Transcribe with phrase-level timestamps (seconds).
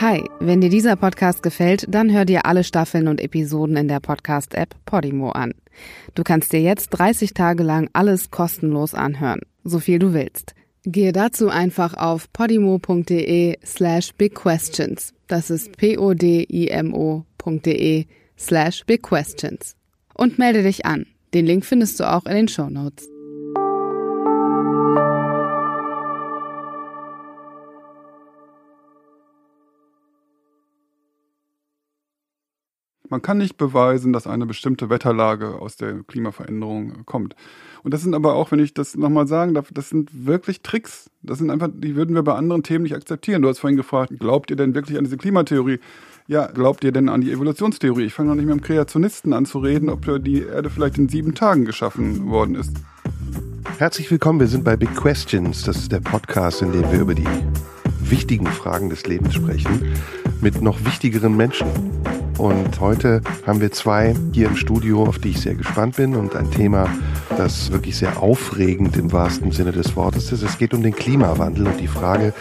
[0.00, 3.98] Hi, wenn dir dieser Podcast gefällt, dann hör dir alle Staffeln und Episoden in der
[3.98, 5.54] Podcast-App Podimo an.
[6.14, 10.54] Du kannst dir jetzt 30 Tage lang alles kostenlos anhören, so viel du willst.
[10.84, 15.14] Gehe dazu einfach auf podimo.de slash bigquestions.
[15.26, 16.06] Das ist p-o-d-i-m-o.de
[18.38, 19.74] slash bigquestions.
[20.14, 21.06] Und melde dich an.
[21.34, 23.08] Den Link findest du auch in den Show Notes.
[33.10, 37.34] Man kann nicht beweisen, dass eine bestimmte Wetterlage aus der Klimaveränderung kommt.
[37.82, 41.10] Und das sind aber auch, wenn ich das nochmal sagen darf, das sind wirklich Tricks.
[41.22, 43.40] Das sind einfach, die würden wir bei anderen Themen nicht akzeptieren.
[43.40, 45.78] Du hast vorhin gefragt, glaubt ihr denn wirklich an diese Klimatheorie?
[46.26, 48.04] Ja, glaubt ihr denn an die Evolutionstheorie?
[48.04, 51.08] Ich fange noch nicht mit dem Kreationisten an zu reden, ob die Erde vielleicht in
[51.08, 52.72] sieben Tagen geschaffen worden ist.
[53.78, 55.62] Herzlich willkommen, wir sind bei Big Questions.
[55.62, 57.26] Das ist der Podcast, in dem wir über die
[58.00, 59.94] wichtigen Fragen des Lebens sprechen
[60.42, 61.68] mit noch wichtigeren Menschen.
[62.38, 66.36] Und heute haben wir zwei hier im Studio, auf die ich sehr gespannt bin und
[66.36, 66.88] ein Thema,
[67.36, 70.42] das wirklich sehr aufregend im wahrsten Sinne des Wortes ist.
[70.42, 72.32] Es geht um den Klimawandel und die Frage,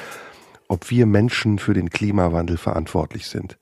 [0.67, 3.57] ob wir Menschen für den Klimawandel verantwortlich sind.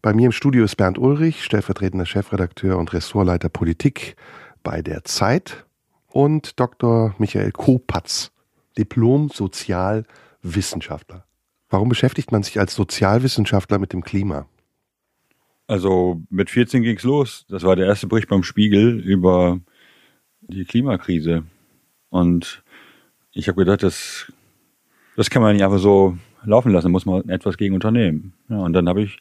[0.00, 4.14] Bei mir im Studio ist Bernd Ulrich, stellvertretender Chefredakteur und Ressortleiter Politik
[4.62, 5.66] bei der Zeit
[6.06, 7.16] und Dr.
[7.18, 8.30] Michael Kopatz,
[8.78, 11.24] Diplom-Sozialwissenschaftler.
[11.68, 14.46] Warum beschäftigt man sich als Sozialwissenschaftler mit dem Klima?
[15.66, 17.46] Also mit 14 ging's los.
[17.48, 19.60] Das war der erste Bericht beim Spiegel über
[20.42, 21.44] die Klimakrise.
[22.10, 22.62] Und
[23.32, 24.32] ich habe gedacht, das,
[25.16, 28.34] das kann man nicht einfach so laufen lassen, muss man etwas gegen unternehmen.
[28.48, 29.18] Ja, und dann habe ich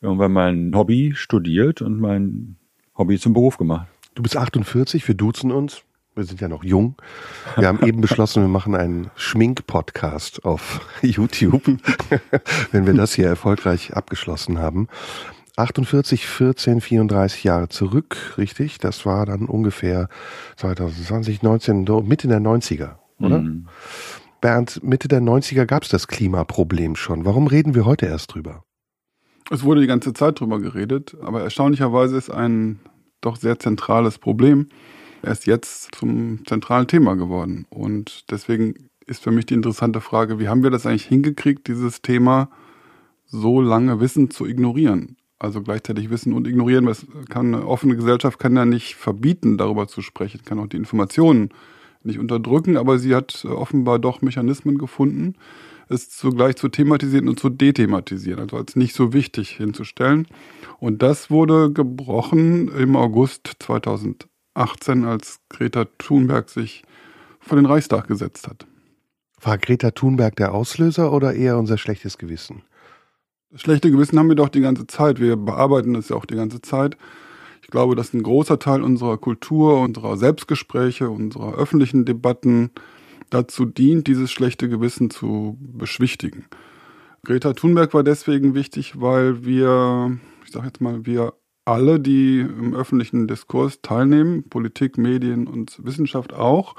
[0.00, 2.56] irgendwann mein Hobby studiert und mein
[2.96, 3.88] Hobby zum Beruf gemacht.
[4.14, 5.82] Du bist 48, wir duzen uns.
[6.14, 6.94] Wir sind ja noch jung.
[7.56, 11.62] Wir haben eben beschlossen, wir machen einen Schmink-Podcast auf YouTube,
[12.72, 14.88] wenn wir das hier erfolgreich abgeschlossen haben.
[15.56, 18.78] 48, 14, 34 Jahre zurück, richtig?
[18.78, 20.08] Das war dann ungefähr
[20.56, 23.40] 2020, 19, Mitte der 90er, oder?
[23.40, 23.66] Mhm.
[24.40, 27.24] Bernd, Mitte der 90er gab es das Klimaproblem schon.
[27.24, 28.62] Warum reden wir heute erst drüber?
[29.50, 32.80] Es wurde die ganze Zeit drüber geredet, aber erstaunlicherweise ist ein
[33.20, 34.68] doch sehr zentrales Problem
[35.22, 37.66] erst jetzt zum zentralen Thema geworden.
[37.68, 42.02] Und deswegen ist für mich die interessante Frage, wie haben wir das eigentlich hingekriegt, dieses
[42.02, 42.50] Thema
[43.26, 45.16] so lange Wissen zu ignorieren?
[45.38, 46.86] Also gleichzeitig wissen und ignorieren.
[46.86, 50.76] Das kann eine offene Gesellschaft kann ja nicht verbieten, darüber zu sprechen, kann auch die
[50.76, 51.50] Informationen
[52.02, 55.34] nicht unterdrücken, aber sie hat offenbar doch Mechanismen gefunden,
[55.88, 60.26] es zugleich zu thematisieren und zu dethematisieren, also als nicht so wichtig hinzustellen.
[60.78, 66.82] Und das wurde gebrochen im August 2018, als Greta Thunberg sich
[67.40, 68.66] vor den Reichstag gesetzt hat.
[69.40, 72.62] War Greta Thunberg der Auslöser oder eher unser schlechtes Gewissen?
[73.50, 75.20] Das schlechte Gewissen haben wir doch die ganze Zeit.
[75.20, 76.96] Wir bearbeiten es ja auch die ganze Zeit.
[77.62, 82.70] Ich glaube, dass ein großer Teil unserer Kultur, unserer Selbstgespräche, unserer öffentlichen Debatten
[83.30, 86.46] dazu dient, dieses schlechte Gewissen zu beschwichtigen.
[87.24, 91.34] Greta Thunberg war deswegen wichtig, weil wir, ich sage jetzt mal, wir
[91.64, 96.76] alle, die im öffentlichen Diskurs teilnehmen, Politik, Medien und Wissenschaft auch,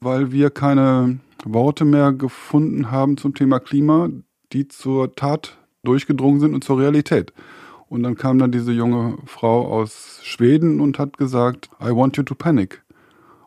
[0.00, 4.08] weil wir keine Worte mehr gefunden haben zum Thema Klima,
[4.52, 7.32] die zur Tat durchgedrungen sind und zur Realität.
[7.88, 12.22] Und dann kam dann diese junge Frau aus Schweden und hat gesagt, I want you
[12.22, 12.82] to panic.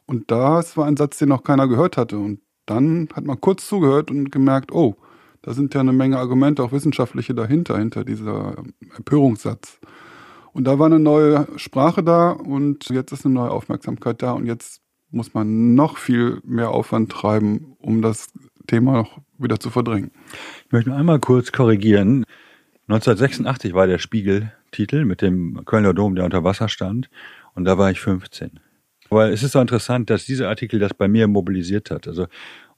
[0.06, 2.18] Und das war ein Satz, den noch keiner gehört hatte.
[2.18, 4.95] Und dann hat man kurz zugehört und gemerkt, oh,
[5.41, 8.56] da sind ja eine Menge Argumente, auch wissenschaftliche dahinter, hinter dieser
[8.97, 9.79] Empörungssatz.
[10.53, 14.45] Und da war eine neue Sprache da und jetzt ist eine neue Aufmerksamkeit da und
[14.45, 14.81] jetzt
[15.12, 18.29] muss man noch viel mehr Aufwand treiben, um das
[18.68, 20.12] Thema noch wieder zu verdrängen.
[20.66, 22.26] Ich möchte nur einmal kurz korrigieren.
[22.88, 27.09] 1986 war der Spiegeltitel mit dem Kölner Dom, der unter Wasser stand.
[27.53, 28.59] Und da war ich 15.
[29.09, 32.08] Weil es ist so interessant, dass dieser Artikel das bei mir mobilisiert hat.
[32.08, 32.25] Also,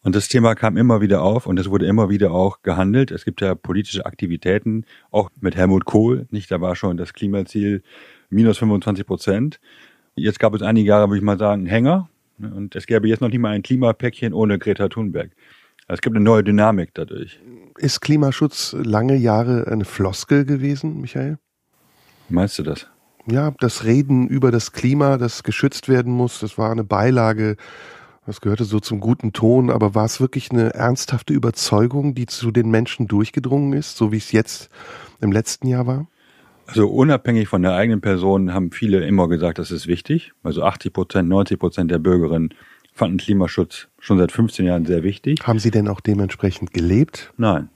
[0.03, 3.11] und das Thema kam immer wieder auf und es wurde immer wieder auch gehandelt.
[3.11, 6.51] Es gibt ja politische Aktivitäten, auch mit Helmut Kohl, nicht?
[6.51, 7.83] Da war schon das Klimaziel
[8.29, 9.59] minus 25 Prozent.
[10.15, 12.09] Jetzt gab es einige Jahre, würde ich mal sagen, einen Hänger.
[12.39, 15.31] Und es gäbe jetzt noch nicht mal ein Klimapäckchen ohne Greta Thunberg.
[15.89, 17.39] Es gibt eine neue Dynamik dadurch.
[17.77, 21.37] Ist Klimaschutz lange Jahre eine Floskel gewesen, Michael?
[22.27, 22.87] Meinst du das?
[23.25, 27.55] Ja, das Reden über das Klima, das geschützt werden muss, das war eine Beilage,
[28.25, 32.51] das gehörte so zum guten Ton, aber war es wirklich eine ernsthafte Überzeugung, die zu
[32.51, 34.69] den Menschen durchgedrungen ist, so wie es jetzt
[35.21, 36.07] im letzten Jahr war?
[36.67, 40.33] Also unabhängig von der eigenen Person haben viele immer gesagt, das ist wichtig.
[40.43, 42.53] Also 80 Prozent, 90 Prozent der Bürgerinnen
[42.97, 45.45] fanden Klimaschutz schon seit 15 Jahren sehr wichtig.
[45.45, 47.31] Haben Sie denn auch dementsprechend gelebt?
[47.37, 47.69] Nein.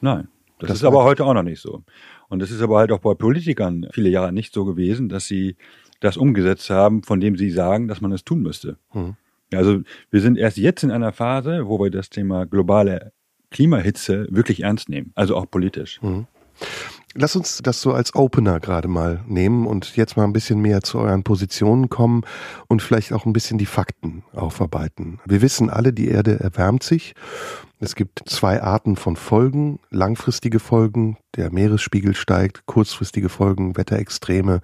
[0.00, 0.28] Nein.
[0.58, 1.82] Das, das ist aber heute auch noch nicht so.
[2.28, 5.56] Und das ist aber halt auch bei Politikern viele Jahre nicht so gewesen, dass sie
[6.00, 8.78] das umgesetzt haben, von dem sie sagen, dass man es tun müsste.
[8.92, 9.16] Mhm.
[9.52, 9.80] Also
[10.10, 13.12] wir sind erst jetzt in einer Phase, wo wir das Thema globale
[13.50, 16.00] Klimahitze wirklich ernst nehmen, also auch politisch.
[16.02, 16.26] Mhm.
[17.16, 20.82] Lass uns das so als Opener gerade mal nehmen und jetzt mal ein bisschen mehr
[20.82, 22.22] zu euren Positionen kommen
[22.66, 25.20] und vielleicht auch ein bisschen die Fakten aufarbeiten.
[25.24, 27.14] Wir wissen alle, die Erde erwärmt sich.
[27.78, 34.60] Es gibt zwei Arten von Folgen, langfristige Folgen, der Meeresspiegel steigt, kurzfristige Folgen, Wetterextreme,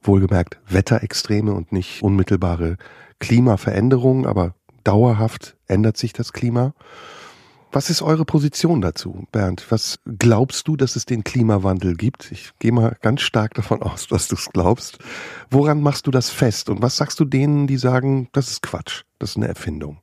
[0.00, 2.76] wohlgemerkt Wetterextreme und nicht unmittelbare
[3.18, 4.54] Klimaveränderungen, aber
[4.84, 6.74] dauerhaft ändert sich das Klima.
[7.72, 9.66] Was ist eure Position dazu, Bernd?
[9.70, 12.30] Was glaubst du, dass es den Klimawandel gibt?
[12.32, 14.98] Ich gehe mal ganz stark davon aus, dass du es glaubst.
[15.50, 16.70] Woran machst du das fest?
[16.70, 19.98] Und was sagst du denen, die sagen, das ist Quatsch, das ist eine Erfindung?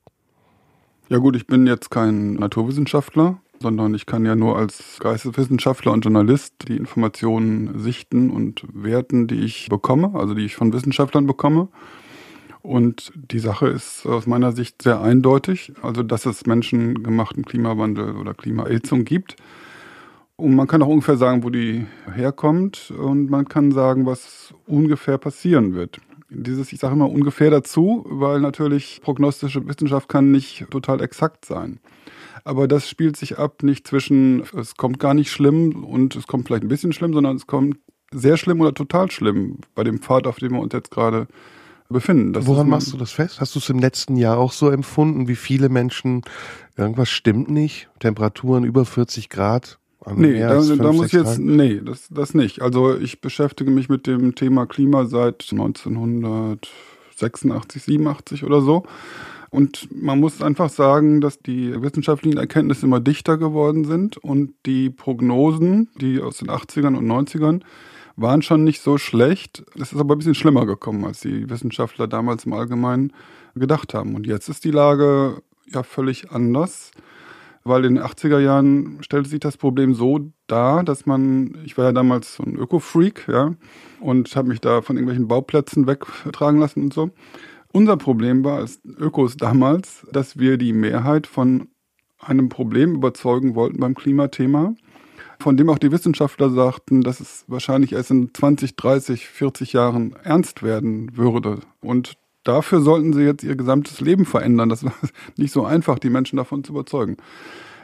[1.09, 6.05] Ja gut, ich bin jetzt kein Naturwissenschaftler, sondern ich kann ja nur als Geisteswissenschaftler und
[6.05, 11.69] Journalist die Informationen sichten und werten, die ich bekomme, also die ich von Wissenschaftlern bekomme.
[12.63, 18.33] Und die Sache ist aus meiner Sicht sehr eindeutig, also dass es menschengemachten Klimawandel oder
[18.33, 19.35] Klimaerhitzung gibt.
[20.37, 25.17] Und man kann auch ungefähr sagen, wo die herkommt und man kann sagen, was ungefähr
[25.17, 25.99] passieren wird.
[26.29, 31.81] Dieses, ich sage immer ungefähr dazu, weil natürlich prognostische Wissenschaft kann nicht total exakt sein.
[32.45, 36.47] Aber das spielt sich ab nicht zwischen, es kommt gar nicht schlimm und es kommt
[36.47, 37.77] vielleicht ein bisschen schlimm, sondern es kommt
[38.11, 41.27] sehr schlimm oder total schlimm bei dem Pfad, auf dem wir uns jetzt gerade
[41.89, 42.33] befinden.
[42.33, 43.39] Das Woran machst du das fest?
[43.39, 46.21] Hast du es im letzten Jahr auch so empfunden, wie viele Menschen,
[46.77, 49.79] irgendwas stimmt nicht, Temperaturen über 40 Grad?
[50.15, 52.61] Nee, da, 5, da muss jetzt, nee, das, das nicht.
[52.61, 58.83] Also ich beschäftige mich mit dem Thema Klima seit 1986, 87 oder so.
[59.49, 64.89] Und man muss einfach sagen, dass die wissenschaftlichen Erkenntnisse immer dichter geworden sind und die
[64.89, 67.61] Prognosen, die aus den 80ern und 90ern,
[68.15, 69.63] waren schon nicht so schlecht.
[69.75, 73.13] Es ist aber ein bisschen schlimmer gekommen, als die Wissenschaftler damals im Allgemeinen
[73.55, 74.15] gedacht haben.
[74.15, 76.91] Und jetzt ist die Lage ja völlig anders,
[77.63, 81.85] weil in den 80er Jahren stellte sich das Problem so dar, dass man, ich war
[81.85, 83.55] ja damals so ein Öko-Freak, ja,
[83.99, 87.09] und habe mich da von irgendwelchen Bauplätzen wegtragen lassen und so.
[87.71, 91.69] Unser Problem war als Ökos damals, dass wir die Mehrheit von
[92.19, 94.75] einem Problem überzeugen wollten beim Klimathema
[95.43, 100.15] von dem auch die Wissenschaftler sagten, dass es wahrscheinlich erst in 20, 30, 40 Jahren
[100.23, 101.59] ernst werden würde.
[101.81, 102.13] Und
[102.43, 104.69] dafür sollten sie jetzt ihr gesamtes Leben verändern.
[104.69, 104.93] Das war
[105.37, 107.17] nicht so einfach, die Menschen davon zu überzeugen.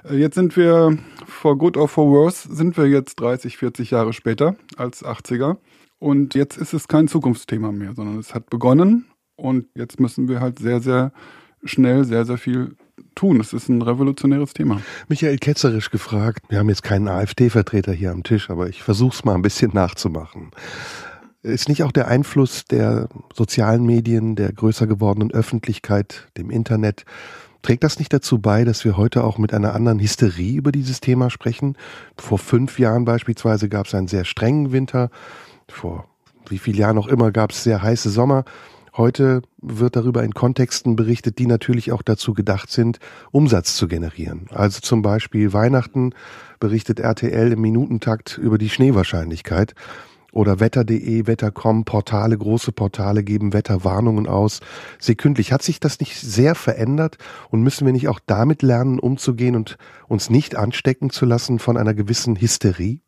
[0.10, 0.98] Äh, jetzt sind wir,
[1.28, 5.58] for good or for worse, sind wir jetzt 30, 40 Jahre später als 80er.
[6.00, 9.06] Und jetzt ist es kein Zukunftsthema mehr, sondern es hat begonnen.
[9.36, 11.12] Und jetzt müssen wir halt sehr, sehr
[11.64, 12.76] schnell sehr, sehr viel
[13.16, 13.40] tun.
[13.40, 14.81] Es ist ein revolutionäres Thema.
[15.07, 19.25] Michael Ketzerisch gefragt, wir haben jetzt keinen AfD-Vertreter hier am Tisch, aber ich versuche es
[19.25, 20.51] mal ein bisschen nachzumachen.
[21.42, 27.06] Ist nicht auch der Einfluss der sozialen Medien, der größer gewordenen Öffentlichkeit, dem Internet,
[27.62, 31.00] trägt das nicht dazu bei, dass wir heute auch mit einer anderen Hysterie über dieses
[31.00, 31.78] Thema sprechen?
[32.18, 35.10] Vor fünf Jahren beispielsweise gab es einen sehr strengen Winter,
[35.68, 36.06] vor
[36.50, 38.44] wie vielen Jahren auch immer gab es sehr heiße Sommer.
[38.96, 43.00] Heute wird darüber in Kontexten berichtet, die natürlich auch dazu gedacht sind,
[43.32, 44.48] Umsatz zu generieren.
[44.52, 46.14] Also zum Beispiel Weihnachten
[46.60, 49.76] berichtet RTL im Minutentakt über die Schneewahrscheinlichkeit.
[50.31, 54.60] Oder Wetter.de, Wetter.com, Portale, große Portale geben Wetterwarnungen aus.
[55.00, 55.52] Sekündlich.
[55.52, 57.18] Hat sich das nicht sehr verändert
[57.50, 59.78] und müssen wir nicht auch damit lernen, umzugehen und
[60.08, 63.00] uns nicht anstecken zu lassen von einer gewissen Hysterie?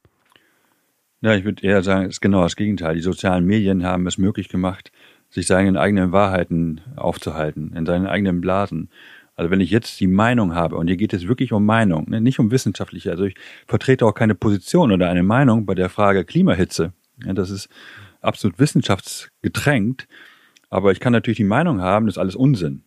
[1.23, 2.95] Ja, ich würde eher sagen, es ist genau das Gegenteil.
[2.95, 4.91] Die sozialen Medien haben es möglich gemacht,
[5.31, 8.89] sich seinen eigenen Wahrheiten aufzuhalten, in seinen eigenen Blasen.
[9.35, 12.21] Also wenn ich jetzt die Meinung habe, und hier geht es wirklich um Meinung, ne,
[12.21, 13.35] nicht um wissenschaftliche, also ich
[13.65, 16.93] vertrete auch keine Position oder eine Meinung bei der Frage Klimahitze.
[17.17, 17.69] Das ist
[18.19, 20.07] absolut wissenschaftsgetränkt,
[20.69, 22.83] aber ich kann natürlich die Meinung haben, das ist alles Unsinn.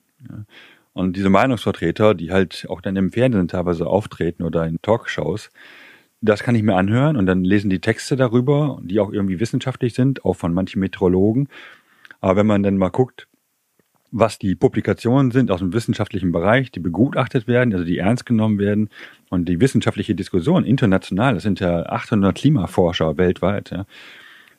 [0.93, 5.51] Und diese Meinungsvertreter, die halt auch dann im Fernsehen teilweise auftreten oder in Talkshows,
[6.21, 9.95] das kann ich mir anhören und dann lesen die Texte darüber, die auch irgendwie wissenschaftlich
[9.95, 11.49] sind, auch von manchen Meteorologen.
[12.25, 13.29] Aber wenn man dann mal guckt,
[14.11, 18.59] was die Publikationen sind aus dem wissenschaftlichen Bereich, die begutachtet werden, also die ernst genommen
[18.59, 18.89] werden
[19.29, 23.85] und die wissenschaftliche Diskussion international, das sind ja 800 Klimaforscher weltweit, ja,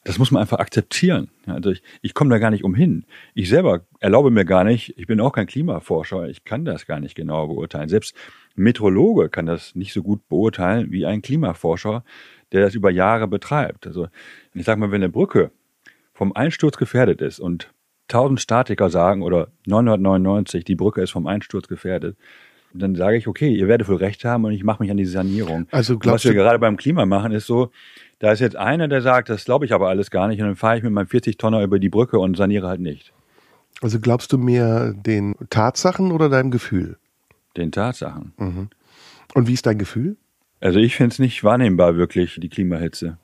[0.03, 1.31] das muss man einfach akzeptieren.
[1.47, 3.05] Also ich, ich komme da gar nicht umhin.
[3.33, 6.99] Ich selber erlaube mir gar nicht, ich bin auch kein Klimaforscher, ich kann das gar
[6.99, 7.89] nicht genau beurteilen.
[7.89, 8.15] Selbst
[8.55, 12.03] ein Meteorologe kann das nicht so gut beurteilen wie ein Klimaforscher,
[12.51, 13.87] der das über Jahre betreibt.
[13.87, 14.07] Also
[14.53, 15.49] ich sage mal, wenn eine Brücke
[16.15, 17.71] vom Einsturz gefährdet ist und
[18.09, 22.17] 1000 Statiker sagen oder 999, die Brücke ist vom Einsturz gefährdet,
[22.73, 25.05] dann sage ich, okay, ihr werdet wohl recht haben und ich mache mich an die
[25.05, 25.67] Sanierung.
[25.71, 27.71] Also was wir gerade beim Klima machen, ist so,
[28.19, 30.55] da ist jetzt einer, der sagt, das glaube ich aber alles gar nicht und dann
[30.55, 33.13] fahre ich mit meinem 40-Tonner über die Brücke und saniere halt nicht.
[33.81, 36.97] Also glaubst du mehr den Tatsachen oder deinem Gefühl?
[37.57, 38.33] Den Tatsachen.
[38.37, 38.69] Mhm.
[39.33, 40.17] Und wie ist dein Gefühl?
[40.61, 43.17] Also ich finde es nicht wahrnehmbar wirklich, die Klimahitze.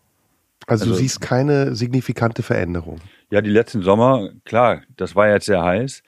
[0.68, 3.02] Also, also du siehst keine signifikante Veränderung.
[3.30, 6.04] Ja, die letzten Sommer, klar, das war jetzt sehr heiß.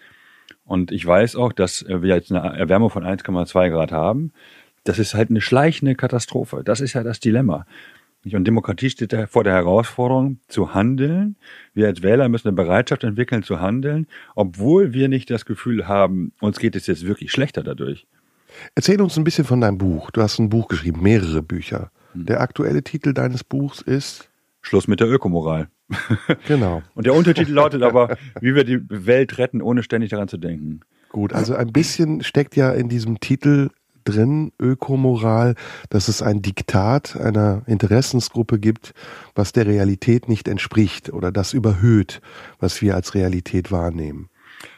[0.65, 4.31] Und ich weiß auch, dass wir jetzt eine Erwärmung von 1,2 Grad haben.
[4.83, 6.62] Das ist halt eine schleichende Katastrophe.
[6.63, 7.65] Das ist ja das Dilemma.
[8.31, 11.36] Und Demokratie steht vor der Herausforderung, zu handeln.
[11.74, 16.31] Wir als Wähler müssen eine Bereitschaft entwickeln, zu handeln, obwohl wir nicht das Gefühl haben,
[16.39, 18.07] uns geht es jetzt wirklich schlechter dadurch.
[18.75, 20.10] Erzähl uns ein bisschen von deinem Buch.
[20.12, 21.91] Du hast ein Buch geschrieben, mehrere Bücher.
[22.13, 22.25] Hm.
[22.25, 24.29] Der aktuelle Titel deines Buchs ist
[24.63, 25.67] Schluss mit der Ökomoral.
[26.48, 26.82] Genau.
[26.96, 30.79] Und der Untertitel lautet aber, wie wir die Welt retten, ohne ständig daran zu denken.
[31.10, 33.70] Gut, also ein bisschen steckt ja in diesem Titel
[34.03, 35.55] drin, Ökomoral,
[35.89, 38.93] dass es ein Diktat einer Interessensgruppe gibt,
[39.36, 42.22] was der Realität nicht entspricht oder das überhöht,
[42.60, 44.29] was wir als Realität wahrnehmen.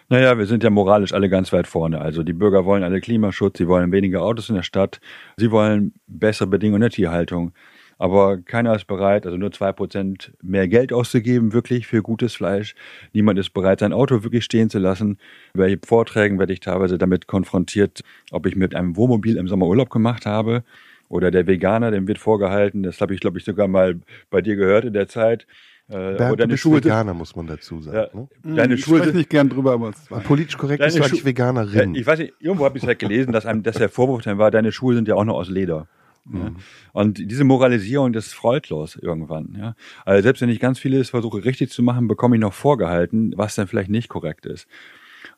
[0.10, 2.00] Naja, wir sind ja moralisch alle ganz weit vorne.
[2.00, 5.00] Also die Bürger wollen alle Klimaschutz, sie wollen weniger Autos in der Stadt,
[5.38, 7.54] sie wollen bessere Bedingungen in der Tierhaltung.
[7.98, 12.76] Aber keiner ist bereit, also nur zwei Prozent mehr Geld auszugeben, wirklich für gutes Fleisch.
[13.14, 15.18] Niemand ist bereit, sein Auto wirklich stehen zu lassen.
[15.54, 19.90] Bei Vorträgen werde ich teilweise damit konfrontiert, ob ich mit einem Wohnmobil im Sommer Urlaub
[19.90, 20.64] gemacht habe.
[21.08, 24.00] Oder der Veganer, dem wird vorgehalten, das habe ich, glaube ich, sogar mal
[24.30, 25.46] bei dir gehört in der Zeit.
[25.88, 27.96] Äh, Bernd, du bist Schuhe Veganer, muss man dazu sagen.
[27.96, 28.56] Ja, ne?
[28.56, 31.26] Deine ich Schuhe sind nicht gern drüber, aber es war politisch korrekt bist du eigentlich
[31.26, 31.94] Veganerin.
[31.94, 34.40] ich weiß nicht, irgendwo habe ich es halt gelesen, dass, einem, dass der Vorwurf dann
[34.40, 35.88] war, deine Schuhe sind ja auch noch aus Leder.
[36.32, 36.50] Ja.
[36.50, 36.56] Mhm.
[36.94, 39.56] Und diese Moralisierung, das ist freudlos irgendwann.
[39.58, 39.76] Ja?
[40.06, 43.56] Also selbst wenn ich ganz vieles versuche richtig zu machen, bekomme ich noch vorgehalten, was
[43.56, 44.68] dann vielleicht nicht korrekt ist.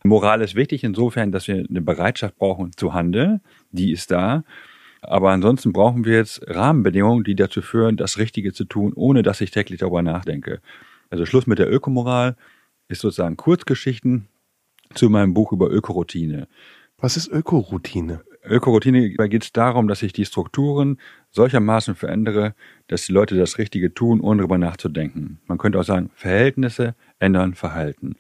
[0.03, 3.41] Moral ist wichtig insofern, dass wir eine Bereitschaft brauchen zu handeln.
[3.71, 4.43] Die ist da.
[5.01, 9.41] Aber ansonsten brauchen wir jetzt Rahmenbedingungen, die dazu führen, das Richtige zu tun, ohne dass
[9.41, 10.61] ich täglich darüber nachdenke.
[11.09, 12.35] Also Schluss mit der Ökomoral
[12.87, 14.27] ist sozusagen Kurzgeschichten
[14.93, 16.47] zu meinem Buch über Ökoroutine.
[16.97, 18.21] Was ist Ökoroutine?
[18.49, 20.97] Ökoroutine geht es darum, dass ich die Strukturen
[21.31, 22.55] solchermaßen verändere,
[22.87, 25.39] dass die Leute das Richtige tun, ohne darüber nachzudenken.
[25.45, 28.15] Man könnte auch sagen, Verhältnisse ändern Verhalten.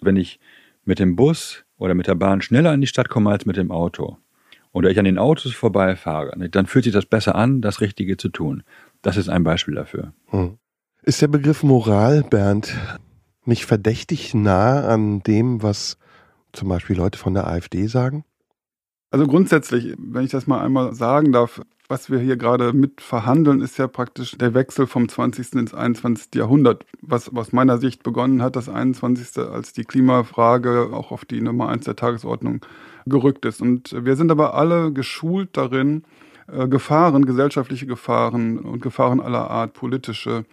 [0.00, 0.40] Wenn ich
[0.84, 3.70] mit dem Bus oder mit der Bahn schneller in die Stadt komme als mit dem
[3.70, 4.18] Auto
[4.72, 8.28] oder ich an den Autos vorbeifahre, dann fühlt sich das besser an, das Richtige zu
[8.28, 8.62] tun.
[9.02, 10.12] Das ist ein Beispiel dafür.
[10.28, 10.58] Hm.
[11.02, 12.76] Ist der Begriff Moral, Bernd,
[13.44, 15.98] nicht verdächtig nah an dem, was
[16.52, 18.24] zum Beispiel Leute von der AfD sagen?
[19.12, 23.60] Also grundsätzlich, wenn ich das mal einmal sagen darf, was wir hier gerade mit verhandeln,
[23.60, 25.52] ist ja praktisch der Wechsel vom 20.
[25.52, 26.34] ins 21.
[26.34, 29.36] Jahrhundert, was aus meiner Sicht begonnen hat, das 21.
[29.36, 32.64] als die Klimafrage auch auf die Nummer 1 der Tagesordnung
[33.04, 33.60] gerückt ist.
[33.60, 36.04] Und wir sind aber alle geschult darin,
[36.50, 40.46] äh, Gefahren, gesellschaftliche Gefahren und Gefahren aller Art, politische,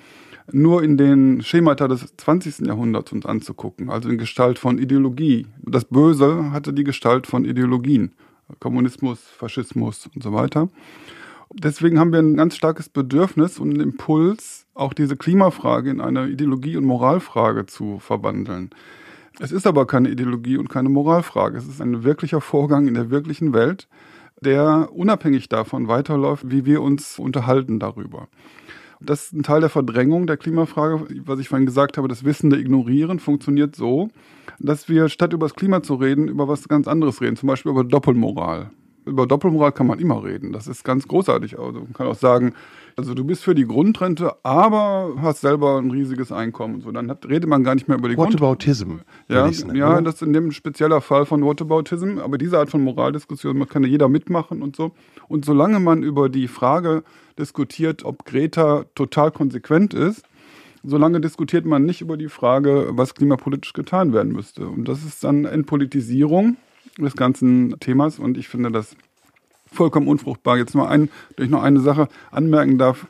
[0.51, 2.68] nur in den Schemata des 20.
[2.68, 5.48] Jahrhunderts uns anzugucken, also in Gestalt von Ideologie.
[5.62, 8.12] Das Böse hatte die Gestalt von Ideologien.
[8.60, 10.70] Kommunismus, Faschismus und so weiter.
[11.51, 16.27] Deswegen haben wir ein ganz starkes Bedürfnis und einen Impuls, auch diese Klimafrage in eine
[16.27, 18.70] Ideologie- und Moralfrage zu verwandeln.
[19.39, 21.58] Es ist aber keine Ideologie und keine Moralfrage.
[21.58, 23.88] Es ist ein wirklicher Vorgang in der wirklichen Welt,
[24.41, 28.27] der unabhängig davon weiterläuft, wie wir uns unterhalten darüber.
[29.01, 32.60] Das ist ein Teil der Verdrängung der Klimafrage, was ich vorhin gesagt habe, das Wissende
[32.60, 34.10] ignorieren funktioniert so,
[34.60, 37.72] dass wir statt über das Klima zu reden, über was ganz anderes reden, zum Beispiel
[37.72, 38.72] über Doppelmoral.
[39.06, 40.51] Über Doppelmoral kann man immer reden.
[40.51, 41.58] Das ist ganz großartig.
[41.58, 42.53] Also man kann auch sagen,
[42.96, 46.75] also du bist für die Grundrente, aber hast selber ein riesiges Einkommen.
[46.75, 48.98] Und so, dann hat, redet man gar nicht mehr über die Whataboutism.
[49.29, 50.01] Ja, nennen, ja oder?
[50.01, 52.20] das ist in dem spezieller Fall von Whataboutism.
[52.20, 54.91] Aber diese Art von Moraldiskussion kann ja jeder mitmachen und so.
[55.29, 57.03] Und solange man über die Frage
[57.39, 60.24] diskutiert, ob Greta total konsequent ist,
[60.84, 64.67] solange diskutiert man nicht über die Frage, was klimapolitisch getan werden müsste.
[64.67, 66.58] Und das ist dann Entpolitisierung
[66.98, 68.96] des ganzen Themas und ich finde das
[69.72, 70.58] vollkommen unfruchtbar.
[70.58, 73.08] Jetzt nur ein, durch noch eine Sache anmerken darf.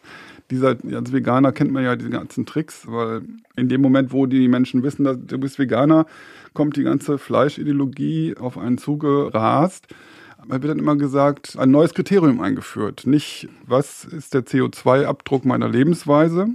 [0.52, 3.22] Dieser, als Veganer kennt man ja diese ganzen Tricks, weil
[3.56, 6.08] in dem Moment, wo die Menschen wissen, dass du bist Veganer,
[6.54, 9.88] kommt die ganze Fleischideologie auf einen zugerast.
[10.48, 13.06] Wird dann immer gesagt, ein neues Kriterium eingeführt.
[13.06, 16.48] Nicht, was ist der CO2-Abdruck meiner Lebensweise,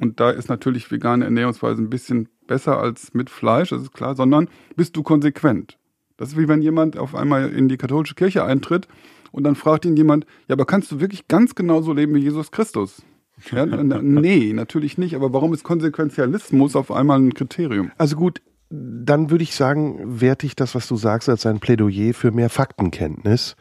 [0.00, 4.16] und da ist natürlich vegane Ernährungsweise ein bisschen besser als mit Fleisch, das ist klar,
[4.16, 5.78] sondern bist du konsequent.
[6.16, 8.88] Das ist wie wenn jemand auf einmal in die katholische Kirche eintritt
[9.32, 12.50] und dann fragt ihn jemand, ja, aber kannst du wirklich ganz genauso leben wie Jesus
[12.50, 13.02] Christus?
[13.50, 15.14] Ja, nee, natürlich nicht.
[15.14, 17.90] Aber warum ist Konsequenzialismus auf einmal ein Kriterium?
[17.96, 22.14] Also gut, dann würde ich sagen, werte ich das, was du sagst, als ein Plädoyer
[22.14, 23.54] für mehr Faktenkenntnis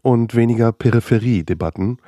[0.00, 1.98] und weniger Peripherie-Debatten.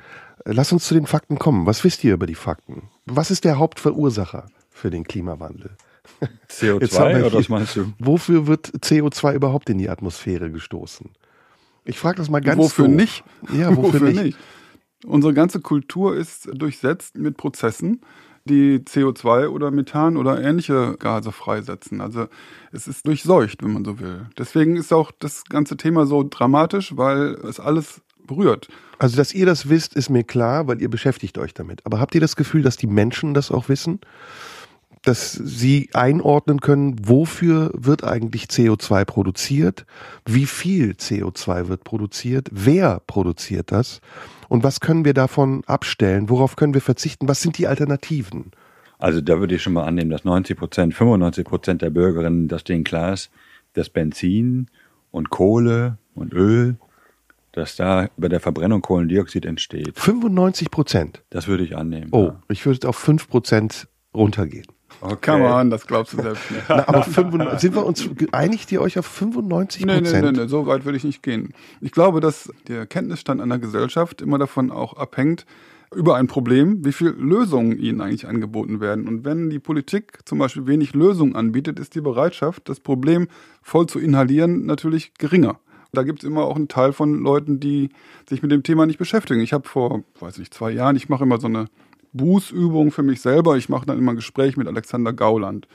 [0.43, 1.67] Lass uns zu den Fakten kommen.
[1.67, 2.89] Was wisst ihr über die Fakten?
[3.05, 5.71] Was ist der Hauptverursacher für den Klimawandel?
[6.49, 7.93] CO2 oder was meinst du?
[7.99, 11.11] Wofür wird CO2 überhaupt in die Atmosphäre gestoßen?
[11.85, 12.95] Ich frage das mal ganz Wofür doof.
[12.95, 13.23] nicht?
[13.53, 14.37] Ja, wofür, nicht?
[15.05, 18.01] Unsere ganze Kultur ist durchsetzt mit Prozessen,
[18.47, 22.01] die CO2 oder Methan oder ähnliche Gase freisetzen.
[22.01, 22.27] Also
[22.71, 24.25] es ist durchseucht, wenn man so will.
[24.37, 28.67] Deswegen ist auch das ganze Thema so dramatisch, weil es alles berührt.
[28.99, 31.85] Also, dass ihr das wisst, ist mir klar, weil ihr beschäftigt euch damit.
[31.85, 33.99] Aber habt ihr das Gefühl, dass die Menschen das auch wissen?
[35.07, 39.85] Dass sie einordnen können, wofür wird eigentlich CO2 produziert?
[40.25, 42.49] Wie viel CO2 wird produziert?
[42.51, 44.01] Wer produziert das?
[44.49, 46.29] Und was können wir davon abstellen?
[46.29, 47.29] Worauf können wir verzichten?
[47.29, 48.51] Was sind die Alternativen?
[48.99, 52.65] Also da würde ich schon mal annehmen, dass 90 Prozent, 95 Prozent der Bürgerinnen, dass
[52.65, 53.29] denen klar ist,
[53.75, 54.67] dass Benzin
[55.11, 56.75] und Kohle und Öl,
[57.53, 59.97] dass da bei der Verbrennung Kohlendioxid entsteht.
[59.97, 61.23] 95 Prozent.
[61.29, 62.09] Das würde ich annehmen.
[62.11, 62.43] Oh, ja.
[62.49, 64.67] ich würde auf 5 Prozent runtergehen.
[65.01, 65.31] Okay.
[65.31, 66.63] Come on, das glaubst du selbst nicht.
[66.69, 70.37] Na, aber 95, sind wir uns einigt ihr euch auf 95 Nee, nee, Prozent?
[70.37, 71.53] nee, nee, so weit würde ich nicht gehen.
[71.81, 75.45] Ich glaube, dass der Kenntnisstand einer Gesellschaft immer davon auch abhängt,
[75.95, 79.07] über ein Problem, wie viel Lösungen ihnen eigentlich angeboten werden.
[79.07, 83.27] Und wenn die Politik zum Beispiel wenig Lösungen anbietet, ist die Bereitschaft, das Problem
[83.61, 85.59] voll zu inhalieren, natürlich geringer.
[85.93, 87.89] Da gibt es immer auch einen Teil von Leuten, die
[88.27, 89.39] sich mit dem Thema nicht beschäftigen.
[89.39, 91.67] Ich habe vor, weiß nicht, zwei Jahren, ich mache immer so eine
[92.17, 93.57] Bußübung für mich selber.
[93.57, 95.67] Ich mache dann immer ein Gespräch mit Alexander Gauland.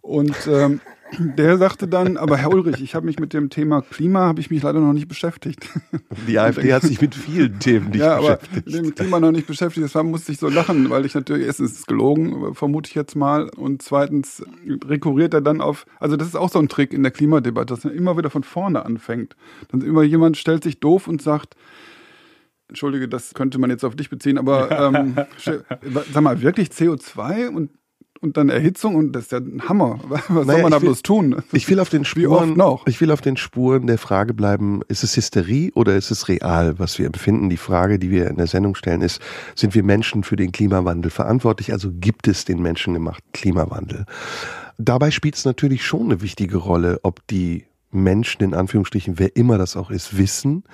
[0.00, 0.80] Und ähm,
[1.18, 4.50] der sagte dann, aber Herr Ulrich, ich habe mich mit dem Thema Klima, habe ich
[4.50, 5.68] mich leider noch nicht beschäftigt.
[6.26, 8.66] Die AfD hat sich mit vielen Themen nicht ja, aber beschäftigt.
[8.66, 9.84] mit dem Klima noch nicht beschäftigt.
[9.84, 13.14] Deshalb musste ich so lachen, weil ich natürlich, erstens ist es gelogen, vermute ich jetzt
[13.14, 14.42] mal, und zweitens
[14.84, 17.84] rekurriert er dann auf, also das ist auch so ein Trick in der Klimadebatte, dass
[17.84, 19.36] man immer wieder von vorne anfängt.
[19.70, 21.54] Dann immer jemand stellt sich doof und sagt,
[22.72, 27.70] Entschuldige, das könnte man jetzt auf dich beziehen, aber ähm, sag mal, wirklich CO2 und,
[28.20, 30.00] und dann Erhitzung und das ist ja ein Hammer.
[30.08, 31.42] Was Naja, soll man da will- bloß tun?
[31.52, 32.86] Ich will auf den Wie oft Spuren, noch?
[32.86, 36.78] ich will auf den Spuren der Frage bleiben, ist es Hysterie oder ist es real,
[36.78, 37.50] was wir empfinden?
[37.50, 39.20] Die Frage, die wir in der Sendung stellen, ist,
[39.54, 41.72] sind wir Menschen für den Klimawandel verantwortlich?
[41.72, 44.06] Also gibt es den menschengemachten Klimawandel?
[44.78, 49.58] Dabei spielt es natürlich schon eine wichtige Rolle, ob die Menschen, in Anführungsstrichen, wer immer
[49.58, 50.64] das auch ist, wissen,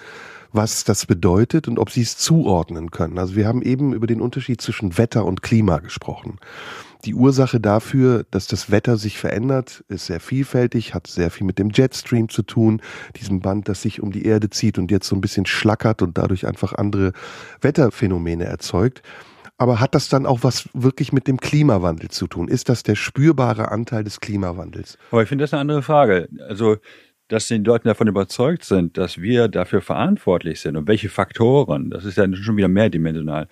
[0.52, 3.18] was das bedeutet und ob sie es zuordnen können.
[3.18, 6.38] Also wir haben eben über den Unterschied zwischen Wetter und Klima gesprochen.
[7.04, 11.58] Die Ursache dafür, dass das Wetter sich verändert, ist sehr vielfältig, hat sehr viel mit
[11.58, 12.82] dem Jetstream zu tun,
[13.16, 16.18] diesem Band, das sich um die Erde zieht und jetzt so ein bisschen schlackert und
[16.18, 17.12] dadurch einfach andere
[17.60, 19.02] Wetterphänomene erzeugt.
[19.58, 22.46] Aber hat das dann auch was wirklich mit dem Klimawandel zu tun?
[22.46, 24.98] Ist das der spürbare Anteil des Klimawandels?
[25.10, 26.28] Aber ich finde das eine andere Frage.
[26.48, 26.76] Also,
[27.28, 32.04] dass die Leute davon überzeugt sind, dass wir dafür verantwortlich sind und welche Faktoren, das
[32.04, 33.48] ist ja schon wieder mehrdimensional.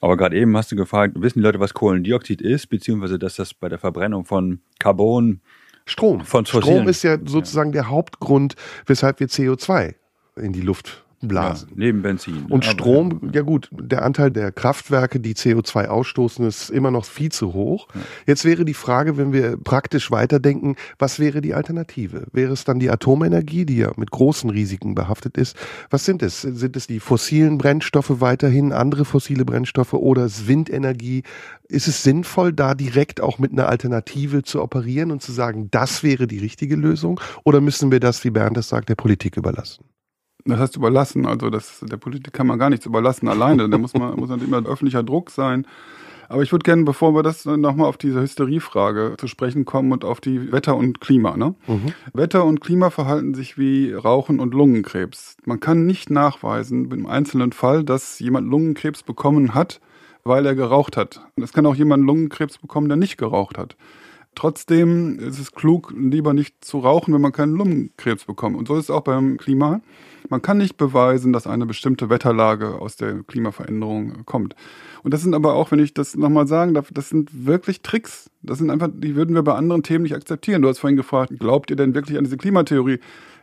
[0.00, 3.54] Aber gerade eben hast du gefragt, wissen die Leute, was Kohlendioxid ist, beziehungsweise dass das
[3.54, 5.40] bei der Verbrennung von Carbon
[5.86, 6.20] Strom.
[6.24, 8.54] Von Strom ist ja sozusagen der Hauptgrund,
[8.86, 9.94] weshalb wir CO2
[10.36, 11.68] in die Luft blasen.
[11.70, 12.46] Ja, neben Benzin.
[12.48, 17.30] Und Strom, ja gut, der Anteil der Kraftwerke, die CO2 ausstoßen, ist immer noch viel
[17.30, 17.88] zu hoch.
[18.26, 22.26] Jetzt wäre die Frage, wenn wir praktisch weiterdenken, was wäre die Alternative?
[22.32, 25.56] Wäre es dann die Atomenergie, die ja mit großen Risiken behaftet ist?
[25.90, 26.40] Was sind es?
[26.40, 31.22] Sind es die fossilen Brennstoffe weiterhin, andere fossile Brennstoffe oder ist Windenergie?
[31.68, 36.02] Ist es sinnvoll, da direkt auch mit einer Alternative zu operieren und zu sagen, das
[36.02, 37.20] wäre die richtige Lösung?
[37.44, 39.84] Oder müssen wir das, wie Bernd das sagt, der Politik überlassen?
[40.44, 43.68] Das heißt überlassen, also das, der Politik kann man gar nichts überlassen alleine.
[43.68, 45.66] Da muss man muss natürlich immer öffentlicher Druck sein.
[46.28, 50.04] Aber ich würde gerne, bevor wir das nochmal auf diese Hysteriefrage zu sprechen kommen und
[50.04, 51.36] auf die Wetter und Klima.
[51.36, 51.56] Ne?
[52.12, 55.38] Wetter und Klima verhalten sich wie Rauchen und Lungenkrebs.
[55.44, 59.80] Man kann nicht nachweisen im einzelnen Fall, dass jemand Lungenkrebs bekommen hat,
[60.22, 61.20] weil er geraucht hat.
[61.34, 63.76] Und es kann auch jemand Lungenkrebs bekommen, der nicht geraucht hat.
[64.34, 68.56] Trotzdem ist es klug, lieber nicht zu rauchen, wenn man keinen Lungenkrebs bekommt.
[68.56, 69.80] Und so ist es auch beim Klima.
[70.28, 74.54] Man kann nicht beweisen, dass eine bestimmte Wetterlage aus der Klimaveränderung kommt.
[75.02, 78.30] Und das sind aber auch, wenn ich das nochmal sagen darf, das sind wirklich Tricks.
[78.42, 80.62] Das sind einfach, die würden wir bei anderen Themen nicht akzeptieren.
[80.62, 83.00] Du hast vorhin gefragt, glaubt ihr denn wirklich an diese Klimatheorie?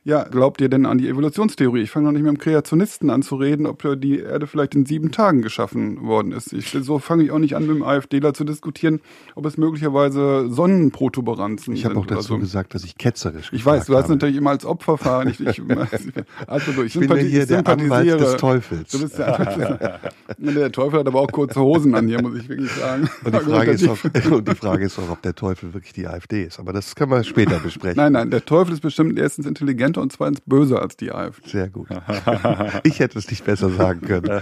[0.08, 1.82] Ja, glaubt ihr denn an die Evolutionstheorie?
[1.82, 4.86] Ich fange noch nicht mit dem Kreationisten an zu reden, ob die Erde vielleicht in
[4.86, 6.54] sieben Tagen geschaffen worden ist.
[6.54, 9.02] Ich, so fange ich auch nicht an, mit dem AfDler zu diskutieren,
[9.36, 12.38] ob es möglicherweise Sonnenprotuberanzen Ich habe sind auch dazu so.
[12.38, 14.14] gesagt, dass ich ketzerisch Ich weiß, du hast habe.
[14.14, 15.28] natürlich immer als Opfer fahren.
[15.28, 15.62] Ich, ich,
[16.48, 18.90] also, ich, Ich bin ja hier der Anwalt des Teufels.
[18.90, 20.00] Du bist ja,
[20.38, 23.10] der Teufel hat aber auch kurze Hosen an hier, muss ich wirklich sagen.
[23.26, 23.98] Und die, Frage ist auch,
[24.32, 26.60] und die Frage ist auch, ob der Teufel wirklich die AfD ist.
[26.60, 27.98] Aber das können wir später besprechen.
[27.98, 31.50] Nein, nein, der Teufel ist bestimmt erstens intelligent effizienter und zweitens böser als die AfD.
[31.50, 31.88] Sehr gut.
[32.84, 34.42] ich hätte es nicht besser sagen können.